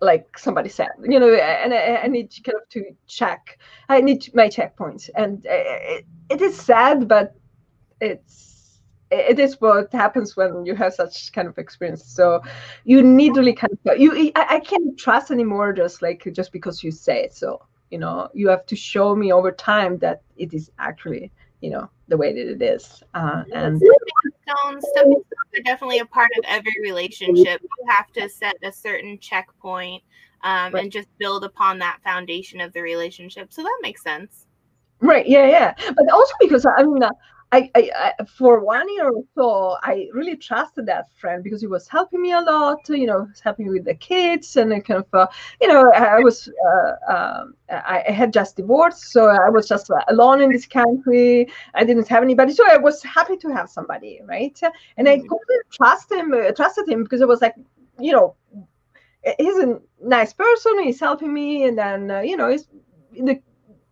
like 0.00 0.38
somebody 0.38 0.68
said, 0.68 0.88
you 1.02 1.20
know, 1.20 1.32
and 1.32 1.74
I, 1.74 2.00
I 2.04 2.06
need 2.08 2.32
kind 2.44 2.56
of 2.60 2.68
to 2.70 2.84
check. 3.06 3.58
I 3.88 4.00
need 4.00 4.34
my 4.34 4.48
checkpoints, 4.48 5.10
and 5.14 5.44
it, 5.44 6.06
it 6.30 6.40
is 6.40 6.56
sad, 6.56 7.06
but 7.06 7.34
it's 8.00 8.80
it 9.10 9.38
is 9.38 9.60
what 9.60 9.92
happens 9.92 10.36
when 10.36 10.64
you 10.64 10.74
have 10.74 10.94
such 10.94 11.32
kind 11.32 11.46
of 11.46 11.58
experience. 11.58 12.04
So 12.04 12.42
you 12.84 13.02
need 13.02 13.36
really 13.36 13.52
kind 13.52 13.78
of 13.86 13.98
you. 13.98 14.32
I, 14.34 14.56
I 14.56 14.60
can't 14.60 14.98
trust 14.98 15.30
anymore 15.30 15.74
just 15.74 16.00
like 16.00 16.26
just 16.32 16.50
because 16.50 16.82
you 16.82 16.90
say 16.90 17.24
it. 17.24 17.34
So 17.34 17.60
you 17.92 17.98
know, 17.98 18.28
you 18.32 18.48
have 18.48 18.64
to 18.66 18.74
show 18.74 19.14
me 19.14 19.32
over 19.32 19.52
time 19.52 19.98
that 19.98 20.22
it 20.36 20.54
is 20.54 20.70
actually 20.78 21.30
you 21.60 21.70
know 21.70 21.88
the 22.08 22.16
way 22.16 22.32
that 22.32 22.50
it 22.50 22.62
is. 22.62 23.02
Uh, 23.14 23.44
and 23.52 23.78
stones 23.78 24.84
stepping 24.90 25.12
stones 25.12 25.24
are 25.58 25.62
definitely 25.64 25.98
a 25.98 26.06
part 26.06 26.30
of 26.38 26.44
every 26.48 26.74
relationship. 26.82 27.60
You 27.62 27.86
have 27.88 28.10
to 28.12 28.28
set 28.28 28.56
a 28.62 28.72
certain 28.72 29.18
checkpoint 29.18 30.02
um, 30.42 30.72
right. 30.72 30.82
and 30.82 30.90
just 30.90 31.08
build 31.18 31.44
upon 31.44 31.78
that 31.80 32.00
foundation 32.02 32.60
of 32.60 32.72
the 32.72 32.80
relationship. 32.80 33.52
So 33.52 33.62
that 33.62 33.78
makes 33.82 34.02
sense. 34.02 34.46
Right 35.00 35.26
yeah 35.28 35.46
yeah. 35.46 35.74
But 35.94 36.08
also 36.10 36.32
because 36.40 36.64
i 36.64 36.82
mean 36.82 37.02
uh, 37.02 37.10
I, 37.52 37.70
I, 37.74 37.90
I, 37.94 38.24
for 38.24 38.64
one 38.64 38.88
year 38.94 39.10
or 39.10 39.24
so, 39.34 39.76
I 39.82 40.08
really 40.14 40.36
trusted 40.36 40.86
that 40.86 41.14
friend 41.14 41.44
because 41.44 41.60
he 41.60 41.66
was 41.66 41.86
helping 41.86 42.22
me 42.22 42.32
a 42.32 42.40
lot. 42.40 42.78
You 42.88 43.06
know, 43.06 43.28
helping 43.44 43.66
me 43.66 43.72
with 43.72 43.84
the 43.84 43.94
kids, 43.94 44.56
and 44.56 44.72
kind 44.84 45.04
of, 45.04 45.06
uh, 45.12 45.26
you 45.60 45.68
know, 45.68 45.92
I 45.92 46.18
was, 46.20 46.48
uh, 46.48 47.12
um, 47.14 47.54
I 47.68 48.04
had 48.10 48.32
just 48.32 48.56
divorced, 48.56 49.12
so 49.12 49.26
I 49.26 49.50
was 49.50 49.68
just 49.68 49.90
alone 50.08 50.40
in 50.40 50.50
this 50.50 50.66
country. 50.66 51.46
I 51.74 51.84
didn't 51.84 52.08
have 52.08 52.22
anybody, 52.22 52.54
so 52.54 52.64
I 52.68 52.78
was 52.78 53.02
happy 53.02 53.36
to 53.36 53.48
have 53.50 53.68
somebody, 53.68 54.20
right? 54.24 54.58
And 54.96 55.06
I 55.06 55.18
mm-hmm. 55.18 55.28
completely 55.28 55.56
trust 55.70 56.10
him, 56.10 56.32
uh, 56.32 56.52
trusted 56.52 56.88
him 56.88 57.02
because 57.02 57.20
it 57.20 57.28
was 57.28 57.42
like, 57.42 57.54
you 58.00 58.12
know, 58.12 58.34
he's 59.38 59.58
a 59.58 59.78
nice 60.02 60.32
person. 60.32 60.82
He's 60.82 61.00
helping 61.00 61.34
me, 61.34 61.64
and 61.64 61.76
then 61.76 62.10
uh, 62.10 62.20
you 62.20 62.36
know, 62.38 62.50
he's 62.50 62.66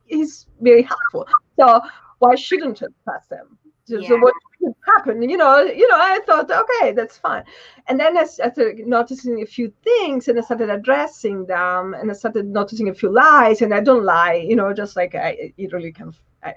he's 0.07 0.47
very 0.61 0.83
helpful. 0.83 1.27
So 1.59 1.83
why 2.21 2.35
shouldn't 2.37 2.81
it 2.83 2.93
pass 3.07 3.27
them? 3.27 3.59
Yeah. 3.87 4.07
So 4.09 4.19
what 4.19 4.35
could 4.61 4.75
happen? 4.87 5.29
You 5.29 5.37
know, 5.37 5.63
you 5.63 5.89
know, 5.89 5.97
I 5.97 6.21
thought, 6.25 6.51
okay, 6.51 6.93
that's 6.93 7.19
fine. 7.19 7.43
And 7.89 7.99
then 7.99 8.17
I 8.17 8.25
started 8.25 8.87
noticing 8.87 9.43
a 9.43 9.47
few 9.47 9.73
things 9.83 10.29
and 10.29 10.39
I 10.39 10.43
started 10.43 10.71
addressing 10.71 11.47
them 11.47 11.95
and 11.95 12.09
I 12.09 12.15
started 12.15 12.47
noticing 12.47 12.89
a 12.89 12.95
few 12.95 13.11
lies 13.11 13.63
and 13.63 13.75
I 13.75 13.81
don't 13.81 14.05
lie, 14.05 14.35
you 14.35 14.55
know, 14.55 14.73
just 14.73 14.95
like 14.95 15.15
I 15.17 15.53
it 15.57 15.73
really 15.73 15.91
kind 15.93 16.09
of 16.09 16.21
I, 16.45 16.55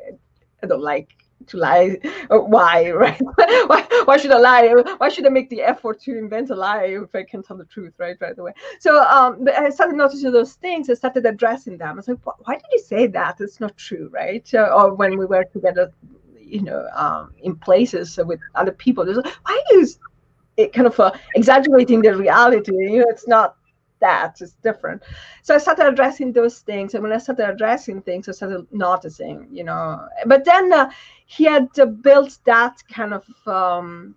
I 0.62 0.68
don't 0.68 0.84
like 0.84 1.23
to 1.48 1.58
lie 1.58 1.98
why 2.30 2.92
right? 3.04 3.22
Why, 3.68 3.88
why 4.06 4.18
should 4.18 4.32
i 4.32 4.38
lie? 4.38 4.74
Why 4.98 5.10
should 5.10 5.26
i 5.26 5.30
make 5.30 5.50
the 5.50 5.62
effort 5.62 6.02
to 6.02 6.18
invent 6.18 6.50
a 6.50 6.56
lie 6.56 6.98
if 7.04 7.14
i 7.16 7.24
can 7.24 7.44
tell 7.44 7.58
the 7.58 7.66
truth 7.66 7.94
right 7.98 8.18
right 8.20 8.38
away 8.38 8.54
so 8.80 9.02
um 9.04 9.48
i 9.58 9.70
started 9.70 9.96
noticing 9.96 10.32
those 10.32 10.54
things. 10.54 10.90
I 10.90 10.94
started 10.94 11.26
addressing 11.26 11.78
them. 11.78 11.90
I 11.90 11.94
was 11.94 12.08
like 12.08 12.26
why 12.26 12.56
did 12.56 12.66
you 12.72 12.80
say 12.80 13.08
that? 13.08 13.40
It's 13.40 13.60
not 13.60 13.78
true 13.78 14.10
right? 14.12 14.48
Uh, 14.54 14.70
or 14.76 14.94
when 14.94 15.18
we 15.18 15.26
were 15.26 15.44
together 15.46 15.92
you 16.54 16.62
know 16.62 16.88
um, 16.96 17.34
in 17.42 17.56
places 17.56 18.20
with 18.26 18.40
other 18.56 18.72
people 18.72 19.06
like, 19.06 19.26
why 19.46 19.60
is 19.74 20.00
it 20.58 20.72
kind 20.72 20.88
of 20.88 21.00
uh, 21.00 21.12
exaggerating 21.36 22.02
the 22.02 22.16
reality 22.16 22.72
you 22.74 23.00
know 23.00 23.06
it's 23.10 23.28
not 23.28 23.56
that 24.04 24.42
it's 24.42 24.56
different 24.68 25.02
so 25.42 25.56
i 25.56 25.58
started 25.58 25.88
addressing 25.88 26.32
those 26.34 26.60
things 26.60 26.94
and 26.94 27.02
when 27.04 27.14
i 27.14 27.18
started 27.18 27.50
addressing 27.50 28.02
things 28.02 28.28
i 28.28 28.32
started 28.32 28.68
noticing 28.72 29.48
you 29.52 29.64
know 29.64 30.06
but 30.26 30.44
then 30.46 30.72
uh, 30.74 30.90
he 31.26 31.44
had 31.46 31.68
uh, 31.80 31.86
built 31.86 32.38
that 32.46 32.76
kind 32.94 33.14
of 33.14 33.26
um, 33.48 34.16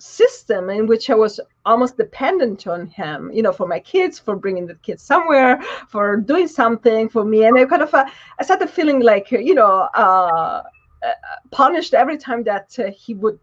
system 0.00 0.70
in 0.70 0.86
which 0.86 1.10
I 1.10 1.14
was 1.14 1.38
almost 1.66 1.96
dependent 1.96 2.66
on 2.66 2.86
him, 2.86 3.30
you 3.32 3.42
know, 3.42 3.52
for 3.52 3.66
my 3.66 3.78
kids, 3.78 4.18
for 4.18 4.34
bringing 4.34 4.66
the 4.66 4.74
kids 4.76 5.02
somewhere, 5.02 5.62
for 5.88 6.16
doing 6.16 6.48
something 6.48 7.08
for 7.08 7.24
me. 7.24 7.44
And 7.44 7.58
I 7.58 7.66
kind 7.66 7.82
of, 7.82 7.92
uh, 7.92 8.06
I 8.38 8.44
started 8.44 8.70
feeling 8.70 9.00
like, 9.00 9.30
you 9.30 9.54
know, 9.54 9.88
uh, 9.94 10.62
uh 11.02 11.12
punished 11.50 11.94
every 11.94 12.18
time 12.18 12.42
that 12.44 12.78
uh, 12.78 12.90
he 12.90 13.14
would 13.14 13.38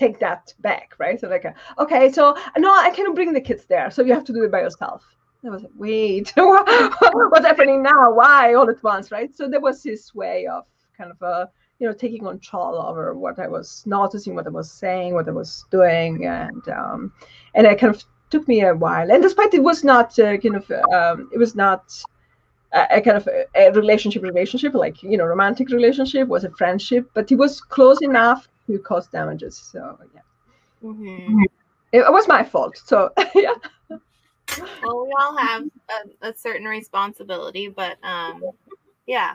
take 0.00 0.18
that 0.18 0.54
back, 0.60 0.94
right? 0.98 1.20
So 1.20 1.28
like, 1.28 1.46
okay, 1.78 2.10
so 2.10 2.34
no, 2.56 2.72
I 2.72 2.90
cannot 2.90 3.14
bring 3.14 3.32
the 3.32 3.40
kids 3.40 3.64
there, 3.66 3.90
so 3.90 4.02
you 4.02 4.14
have 4.14 4.24
to 4.24 4.32
do 4.32 4.42
it 4.44 4.50
by 4.50 4.62
yourself. 4.62 5.04
I 5.44 5.50
was 5.50 5.62
like, 5.62 5.72
wait, 5.76 6.32
what's 6.36 7.46
happening 7.46 7.82
now? 7.82 8.12
Why 8.12 8.54
all 8.54 8.68
at 8.68 8.82
once, 8.82 9.10
right? 9.10 9.34
So 9.34 9.48
there 9.48 9.60
was 9.60 9.82
this 9.82 10.14
way 10.14 10.46
of 10.46 10.64
kind 10.96 11.10
of 11.10 11.22
uh, 11.22 11.46
you 11.78 11.86
know 11.86 11.94
taking 11.94 12.24
control 12.24 12.74
over 12.76 13.14
what 13.14 13.38
I 13.38 13.48
was 13.48 13.84
noticing, 13.86 14.34
what 14.34 14.46
I 14.46 14.50
was 14.50 14.70
saying, 14.70 15.14
what 15.14 15.28
I 15.28 15.32
was 15.32 15.64
doing, 15.70 16.26
and 16.26 16.68
um, 16.68 17.12
and 17.54 17.66
it 17.66 17.78
kind 17.78 17.94
of 17.94 18.02
took 18.30 18.46
me 18.48 18.62
a 18.62 18.74
while. 18.74 19.10
And 19.10 19.22
despite 19.22 19.54
it 19.54 19.62
was 19.62 19.84
not 19.84 20.18
uh, 20.18 20.36
kind 20.38 20.56
of 20.56 20.70
um, 20.98 21.30
it 21.32 21.38
was 21.38 21.54
not 21.54 21.82
a, 22.72 22.86
a 22.96 23.00
kind 23.00 23.16
of 23.16 23.26
a, 23.28 23.46
a 23.56 23.72
relationship 23.72 24.22
relationship 24.22 24.74
like 24.74 25.02
you 25.02 25.16
know 25.18 25.26
romantic 25.26 25.68
relationship 25.70 26.28
was 26.28 26.44
a 26.44 26.50
friendship, 26.50 27.10
but 27.14 27.32
it 27.32 27.36
was 27.36 27.60
close 27.60 28.00
enough 28.02 28.48
to 28.72 28.78
cause 28.78 29.08
damages. 29.08 29.56
So 29.56 29.98
yeah. 30.14 30.20
Mm-hmm. 30.82 31.42
It, 31.92 32.00
it 32.00 32.12
was 32.12 32.28
my 32.28 32.44
fault. 32.44 32.80
So 32.84 33.10
yeah. 33.34 33.54
Well, 34.82 35.06
we 35.06 35.12
all 35.20 35.36
have 35.36 35.64
a, 36.22 36.28
a 36.28 36.36
certain 36.36 36.66
responsibility, 36.66 37.68
but 37.68 38.02
um, 38.02 38.42
yeah, 39.06 39.34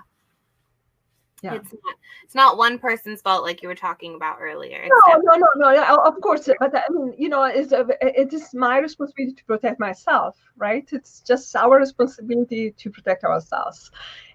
yeah. 1.45 1.55
It's 1.55 1.71
not 1.71 1.95
it's 2.23 2.36
not 2.36 2.58
one 2.58 2.79
person's 2.79 3.21
fault 3.21 3.43
like 3.43 3.62
you 3.62 3.69
were 3.69 3.75
talking 3.75 4.15
about 4.15 4.38
earlier. 4.41 4.88
No, 4.88 5.13
no, 5.17 5.36
no, 5.36 5.47
no, 5.58 5.71
no. 5.73 5.95
Of 5.97 6.19
course, 6.21 6.49
but 6.60 6.75
I 6.75 6.84
mean, 6.89 7.13
you 7.17 7.29
know, 7.29 7.43
it's 7.43 7.71
it 7.71 8.34
is 8.34 8.53
my 8.53 8.79
responsibility 8.79 9.36
to 9.36 9.45
protect 9.45 9.79
myself, 9.79 10.36
right? 10.58 10.88
It's 10.91 11.21
just 11.21 11.55
our 11.55 11.77
responsibility 11.77 12.71
to 12.71 12.89
protect 12.89 13.23
ourselves, 13.23 13.91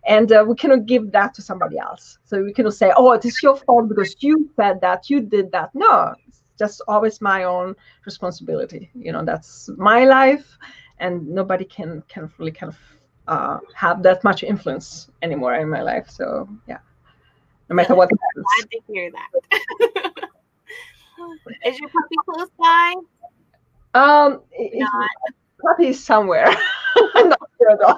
and 0.06 0.30
uh, 0.30 0.44
we 0.46 0.54
cannot 0.54 0.86
give 0.86 1.10
that 1.10 1.34
to 1.34 1.42
somebody 1.42 1.78
else. 1.78 2.18
So 2.24 2.44
we 2.44 2.52
cannot 2.52 2.74
say, 2.74 2.92
"Oh, 2.96 3.10
it 3.12 3.24
is 3.24 3.42
your 3.42 3.56
fault 3.56 3.88
because 3.88 4.14
you 4.20 4.48
said 4.54 4.80
that, 4.80 5.10
you 5.10 5.20
did 5.20 5.50
that." 5.50 5.70
No, 5.74 6.14
it's 6.28 6.42
just 6.58 6.80
always 6.86 7.20
my 7.20 7.42
own 7.42 7.74
responsibility. 8.06 8.88
You 8.94 9.10
know, 9.12 9.24
that's 9.24 9.68
my 9.76 10.04
life, 10.04 10.46
and 10.98 11.28
nobody 11.28 11.64
can 11.64 12.04
can 12.06 12.30
really 12.38 12.52
kind 12.52 12.72
of 12.72 12.78
uh, 13.26 13.58
have 13.74 14.04
that 14.04 14.22
much 14.22 14.44
influence 14.44 15.10
anymore 15.22 15.56
in 15.56 15.68
my 15.68 15.82
life. 15.82 16.08
So 16.08 16.48
yeah 16.68 16.78
no 17.70 17.76
matter 17.76 17.94
what 17.94 18.10
happens. 18.34 18.46
Glad 18.58 18.70
to 18.72 18.80
hear 18.92 19.10
that. 19.12 19.30
is 21.66 21.78
your 21.78 21.88
puppy 21.88 22.16
close 22.28 22.48
by? 22.58 22.94
Um, 23.94 24.42
puppy 25.62 25.92
somewhere. 25.92 26.46
I'm 27.14 27.28
not 27.28 27.50
sure 27.58 27.78
though. 27.80 27.96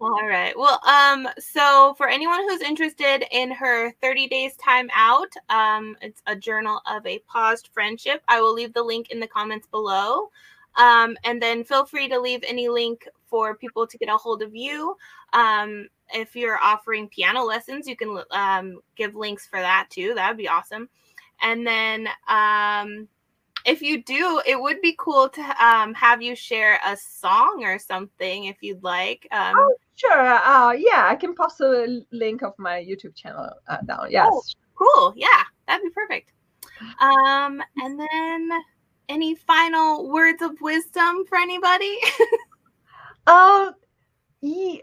All 0.00 0.26
right. 0.26 0.56
Well, 0.58 0.80
um, 0.86 1.28
so 1.38 1.94
for 1.96 2.08
anyone 2.08 2.40
who's 2.48 2.60
interested 2.60 3.24
in 3.30 3.50
her 3.50 3.92
30 4.02 4.26
days 4.28 4.56
time 4.56 4.88
out, 4.94 5.32
um, 5.48 5.96
it's 6.00 6.22
a 6.26 6.34
journal 6.34 6.80
of 6.86 7.06
a 7.06 7.20
paused 7.20 7.68
friendship. 7.72 8.22
I 8.28 8.40
will 8.40 8.52
leave 8.52 8.74
the 8.74 8.82
link 8.82 9.10
in 9.10 9.20
the 9.20 9.26
comments 9.26 9.66
below. 9.66 10.30
Um, 10.76 11.16
and 11.24 11.40
then 11.40 11.64
feel 11.64 11.86
free 11.86 12.08
to 12.08 12.20
leave 12.20 12.42
any 12.46 12.68
link 12.68 13.06
for 13.26 13.56
people 13.56 13.86
to 13.86 13.98
get 13.98 14.08
a 14.08 14.16
hold 14.16 14.42
of 14.42 14.54
you. 14.54 14.96
Um, 15.32 15.88
if 16.12 16.36
you're 16.36 16.58
offering 16.62 17.08
piano 17.08 17.42
lessons, 17.44 17.86
you 17.86 17.96
can 17.96 18.22
um, 18.30 18.80
give 18.96 19.14
links 19.14 19.46
for 19.46 19.60
that 19.60 19.88
too. 19.90 20.12
That 20.14 20.28
would 20.28 20.36
be 20.36 20.48
awesome. 20.48 20.88
And 21.42 21.66
then 21.66 22.08
um, 22.28 23.08
if 23.64 23.82
you 23.82 24.02
do, 24.02 24.40
it 24.46 24.60
would 24.60 24.80
be 24.80 24.94
cool 24.98 25.28
to 25.28 25.64
um, 25.64 25.94
have 25.94 26.22
you 26.22 26.36
share 26.36 26.78
a 26.86 26.96
song 26.96 27.62
or 27.64 27.78
something 27.78 28.44
if 28.44 28.56
you'd 28.60 28.82
like. 28.82 29.26
Um, 29.32 29.54
oh, 29.56 29.74
sure. 29.96 30.12
Uh, 30.12 30.72
yeah, 30.72 31.06
I 31.08 31.16
can 31.16 31.34
post 31.34 31.60
a 31.60 32.02
link 32.12 32.42
of 32.42 32.52
my 32.58 32.84
YouTube 32.84 33.14
channel 33.14 33.50
uh, 33.68 33.78
down. 33.86 34.10
Yes. 34.10 34.28
Oh, 34.30 34.42
cool. 34.74 35.14
Yeah, 35.16 35.42
that'd 35.66 35.82
be 35.82 35.90
perfect. 35.90 36.32
Um, 37.00 37.62
and 37.78 37.98
then 37.98 38.50
any 39.08 39.34
final 39.34 40.10
words 40.10 40.42
of 40.42 40.52
wisdom 40.60 41.24
for 41.26 41.38
anybody? 41.38 41.96
um, 43.26 43.72
yeah, 44.40 44.78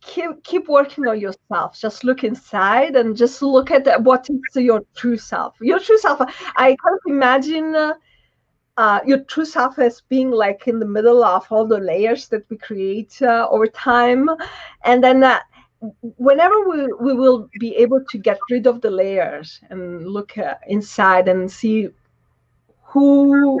keep 0.00 0.42
keep 0.44 0.68
working 0.68 1.06
on 1.06 1.20
yourself. 1.20 1.78
Just 1.78 2.04
look 2.04 2.24
inside 2.24 2.96
and 2.96 3.16
just 3.16 3.42
look 3.42 3.70
at 3.70 4.02
what 4.02 4.28
is 4.28 4.62
your 4.62 4.82
true 4.94 5.16
self. 5.16 5.56
Your 5.60 5.78
true 5.78 5.98
self 5.98 6.20
i 6.56 6.70
of 6.70 6.98
imagine 7.06 7.74
uh, 7.74 7.94
uh, 8.76 9.00
your 9.06 9.18
true 9.24 9.44
self 9.44 9.78
as 9.78 10.02
being 10.08 10.30
like 10.30 10.66
in 10.66 10.78
the 10.78 10.86
middle 10.86 11.22
of 11.24 11.46
all 11.50 11.66
the 11.66 11.78
layers 11.78 12.28
that 12.28 12.48
we 12.50 12.56
create 12.56 13.20
uh, 13.22 13.46
over 13.50 13.66
time. 13.66 14.28
And 14.84 15.02
then 15.04 15.22
uh, 15.22 15.40
whenever 16.16 16.68
we, 16.68 16.86
we 17.00 17.14
will 17.14 17.48
be 17.58 17.76
able 17.76 18.02
to 18.10 18.18
get 18.18 18.38
rid 18.50 18.66
of 18.66 18.80
the 18.80 18.90
layers 18.90 19.60
and 19.70 20.08
look 20.08 20.38
uh, 20.38 20.54
inside 20.66 21.28
and 21.28 21.50
see 21.50 21.88
who 22.92 23.60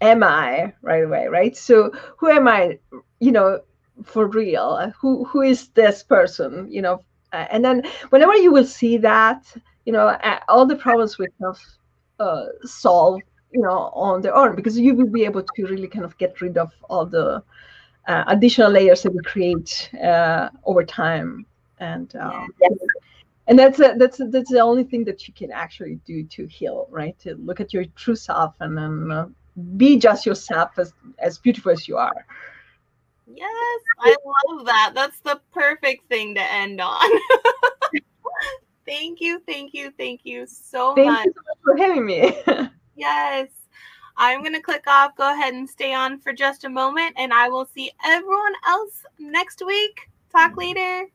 am 0.00 0.22
i 0.22 0.72
right 0.82 1.04
away 1.04 1.26
right? 1.28 1.56
So 1.56 1.90
who 2.16 2.28
am 2.28 2.48
i 2.48 2.78
you 3.20 3.32
know 3.32 3.60
for 4.04 4.26
real? 4.26 4.92
Who 5.00 5.24
who 5.24 5.42
is 5.42 5.68
this 5.68 6.02
person 6.02 6.70
you 6.70 6.82
know? 6.82 7.02
And 7.32 7.64
then 7.64 7.84
whenever 8.10 8.34
you 8.34 8.50
will 8.52 8.64
see 8.64 8.96
that 8.98 9.42
you 9.84 9.92
know 9.92 10.16
all 10.48 10.66
the 10.66 10.76
problems 10.76 11.18
we 11.18 11.26
have 11.42 11.58
uh, 12.18 12.46
solve 12.64 13.20
you 13.52 13.60
know 13.60 13.90
on 13.94 14.22
their 14.22 14.34
own 14.34 14.56
because 14.56 14.78
you 14.78 14.94
will 14.94 15.06
be 15.06 15.24
able 15.24 15.42
to 15.42 15.66
really 15.66 15.88
kind 15.88 16.04
of 16.04 16.16
get 16.18 16.40
rid 16.40 16.56
of 16.58 16.72
all 16.88 17.06
the 17.06 17.42
uh, 18.08 18.24
additional 18.28 18.70
layers 18.70 19.02
that 19.02 19.12
we 19.12 19.20
create 19.22 19.90
uh, 20.02 20.48
over 20.64 20.84
time 20.84 21.46
and 21.78 22.16
um. 22.16 22.48
And 23.46 23.58
that's 23.58 23.80
a, 23.80 23.94
that's 23.98 24.20
a, 24.20 24.24
that's 24.26 24.50
the 24.50 24.60
only 24.60 24.84
thing 24.84 25.04
that 25.04 25.26
you 25.26 25.34
can 25.34 25.50
actually 25.50 25.96
do 26.06 26.24
to 26.24 26.46
heal 26.46 26.86
right 26.90 27.18
to 27.18 27.34
look 27.36 27.60
at 27.60 27.72
your 27.72 27.84
true 27.96 28.16
self 28.16 28.54
and 28.60 28.76
then 28.76 29.10
uh, 29.10 29.26
be 29.76 29.98
just 29.98 30.24
yourself 30.26 30.78
as 30.78 30.92
as 31.18 31.38
beautiful 31.38 31.72
as 31.72 31.88
you 31.88 31.96
are 31.96 32.26
yes 33.26 33.80
i 34.00 34.14
love 34.24 34.66
that 34.66 34.92
that's 34.94 35.20
the 35.20 35.40
perfect 35.52 36.08
thing 36.08 36.34
to 36.34 36.52
end 36.52 36.80
on 36.80 37.10
thank 38.86 39.20
you 39.20 39.40
thank 39.46 39.74
you 39.74 39.92
thank 39.98 40.20
you 40.24 40.46
so 40.46 40.94
thank 40.94 41.08
much 41.08 41.26
you 41.26 41.32
so 41.34 41.42
much 41.48 41.58
for 41.62 41.76
having 41.76 42.06
me 42.06 42.34
yes 42.96 43.48
I'm 44.16 44.40
going 44.40 44.52
to 44.52 44.60
click 44.60 44.86
off. 44.86 45.16
Go 45.16 45.32
ahead 45.32 45.54
and 45.54 45.68
stay 45.68 45.94
on 45.94 46.20
for 46.20 46.34
just 46.34 46.64
a 46.64 46.68
moment, 46.68 47.14
and 47.16 47.32
I 47.32 47.48
will 47.48 47.64
see 47.64 47.90
everyone 48.04 48.52
else 48.66 49.02
next 49.18 49.64
week. 49.64 50.10
Talk 50.30 50.58
later. 50.58 51.06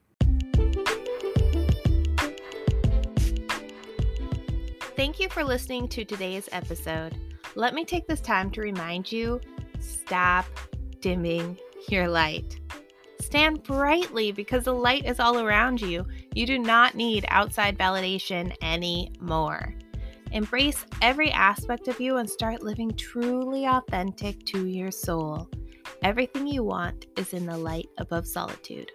Thank 4.96 5.20
you 5.20 5.28
for 5.28 5.44
listening 5.44 5.90
to 5.90 6.06
today's 6.06 6.48
episode. 6.54 7.18
Let 7.56 7.74
me 7.74 7.84
take 7.84 8.08
this 8.08 8.22
time 8.22 8.50
to 8.52 8.62
remind 8.62 9.12
you 9.12 9.42
stop 9.82 10.46
dimming 11.02 11.58
your 11.90 12.08
light. 12.08 12.58
Stand 13.20 13.62
brightly 13.64 14.32
because 14.32 14.64
the 14.64 14.74
light 14.74 15.06
is 15.06 15.20
all 15.20 15.40
around 15.40 15.82
you. 15.82 16.06
You 16.34 16.46
do 16.46 16.58
not 16.58 16.96
need 16.96 17.26
outside 17.28 17.78
validation 17.78 18.56
anymore. 18.62 19.76
Embrace 20.32 20.86
every 21.02 21.30
aspect 21.30 21.90
of 21.90 22.00
you 22.00 22.16
and 22.16 22.30
start 22.30 22.64
living 22.64 22.96
truly 22.96 23.66
authentic 23.66 24.46
to 24.46 24.66
your 24.66 24.92
soul. 24.92 25.50
Everything 26.04 26.48
you 26.48 26.64
want 26.64 27.08
is 27.18 27.34
in 27.34 27.46
the 27.46 27.58
light 27.58 27.90
above 27.98 28.26
solitude. 28.26 28.92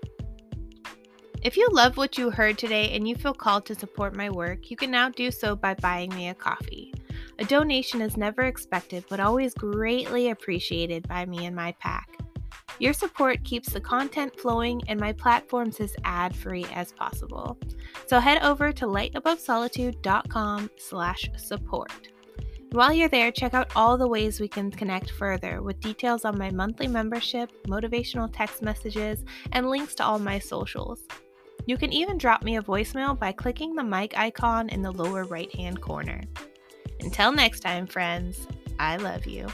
If 1.42 1.56
you 1.56 1.66
love 1.72 1.96
what 1.96 2.18
you 2.18 2.28
heard 2.28 2.58
today 2.58 2.90
and 2.90 3.08
you 3.08 3.14
feel 3.14 3.32
called 3.32 3.64
to 3.66 3.74
support 3.74 4.14
my 4.14 4.28
work, 4.28 4.70
you 4.70 4.76
can 4.76 4.90
now 4.90 5.08
do 5.08 5.30
so 5.30 5.56
by 5.56 5.72
buying 5.72 6.14
me 6.14 6.28
a 6.28 6.34
coffee. 6.34 6.92
A 7.38 7.44
donation 7.44 8.02
is 8.02 8.18
never 8.18 8.42
expected 8.42 9.06
but 9.08 9.20
always 9.20 9.54
greatly 9.54 10.28
appreciated 10.28 11.08
by 11.08 11.24
me 11.24 11.46
and 11.46 11.56
my 11.56 11.72
pack. 11.80 12.10
Your 12.78 12.92
support 12.92 13.42
keeps 13.42 13.72
the 13.72 13.80
content 13.80 14.38
flowing 14.38 14.82
and 14.86 15.00
my 15.00 15.14
platforms 15.14 15.80
as 15.80 15.96
ad-free 16.04 16.66
as 16.74 16.92
possible. 16.92 17.58
So 18.06 18.20
head 18.20 18.42
over 18.42 18.70
to 18.72 18.84
lightabovesolitude.com 18.84 20.70
slash 20.76 21.30
support. 21.38 22.10
While 22.72 22.92
you're 22.92 23.08
there, 23.08 23.32
check 23.32 23.54
out 23.54 23.72
all 23.74 23.96
the 23.96 24.06
ways 24.06 24.40
we 24.40 24.48
can 24.48 24.70
connect 24.70 25.10
further 25.10 25.62
with 25.62 25.80
details 25.80 26.26
on 26.26 26.38
my 26.38 26.50
monthly 26.50 26.86
membership, 26.86 27.50
motivational 27.66 28.30
text 28.30 28.60
messages, 28.60 29.24
and 29.52 29.70
links 29.70 29.94
to 29.96 30.04
all 30.04 30.18
my 30.18 30.38
socials. 30.38 31.00
You 31.66 31.76
can 31.76 31.92
even 31.92 32.18
drop 32.18 32.42
me 32.42 32.56
a 32.56 32.62
voicemail 32.62 33.18
by 33.18 33.32
clicking 33.32 33.74
the 33.74 33.84
mic 33.84 34.18
icon 34.18 34.68
in 34.68 34.82
the 34.82 34.92
lower 34.92 35.24
right 35.24 35.54
hand 35.54 35.80
corner. 35.80 36.22
Until 37.00 37.32
next 37.32 37.60
time, 37.60 37.86
friends, 37.86 38.46
I 38.78 38.96
love 38.96 39.26
you. 39.26 39.46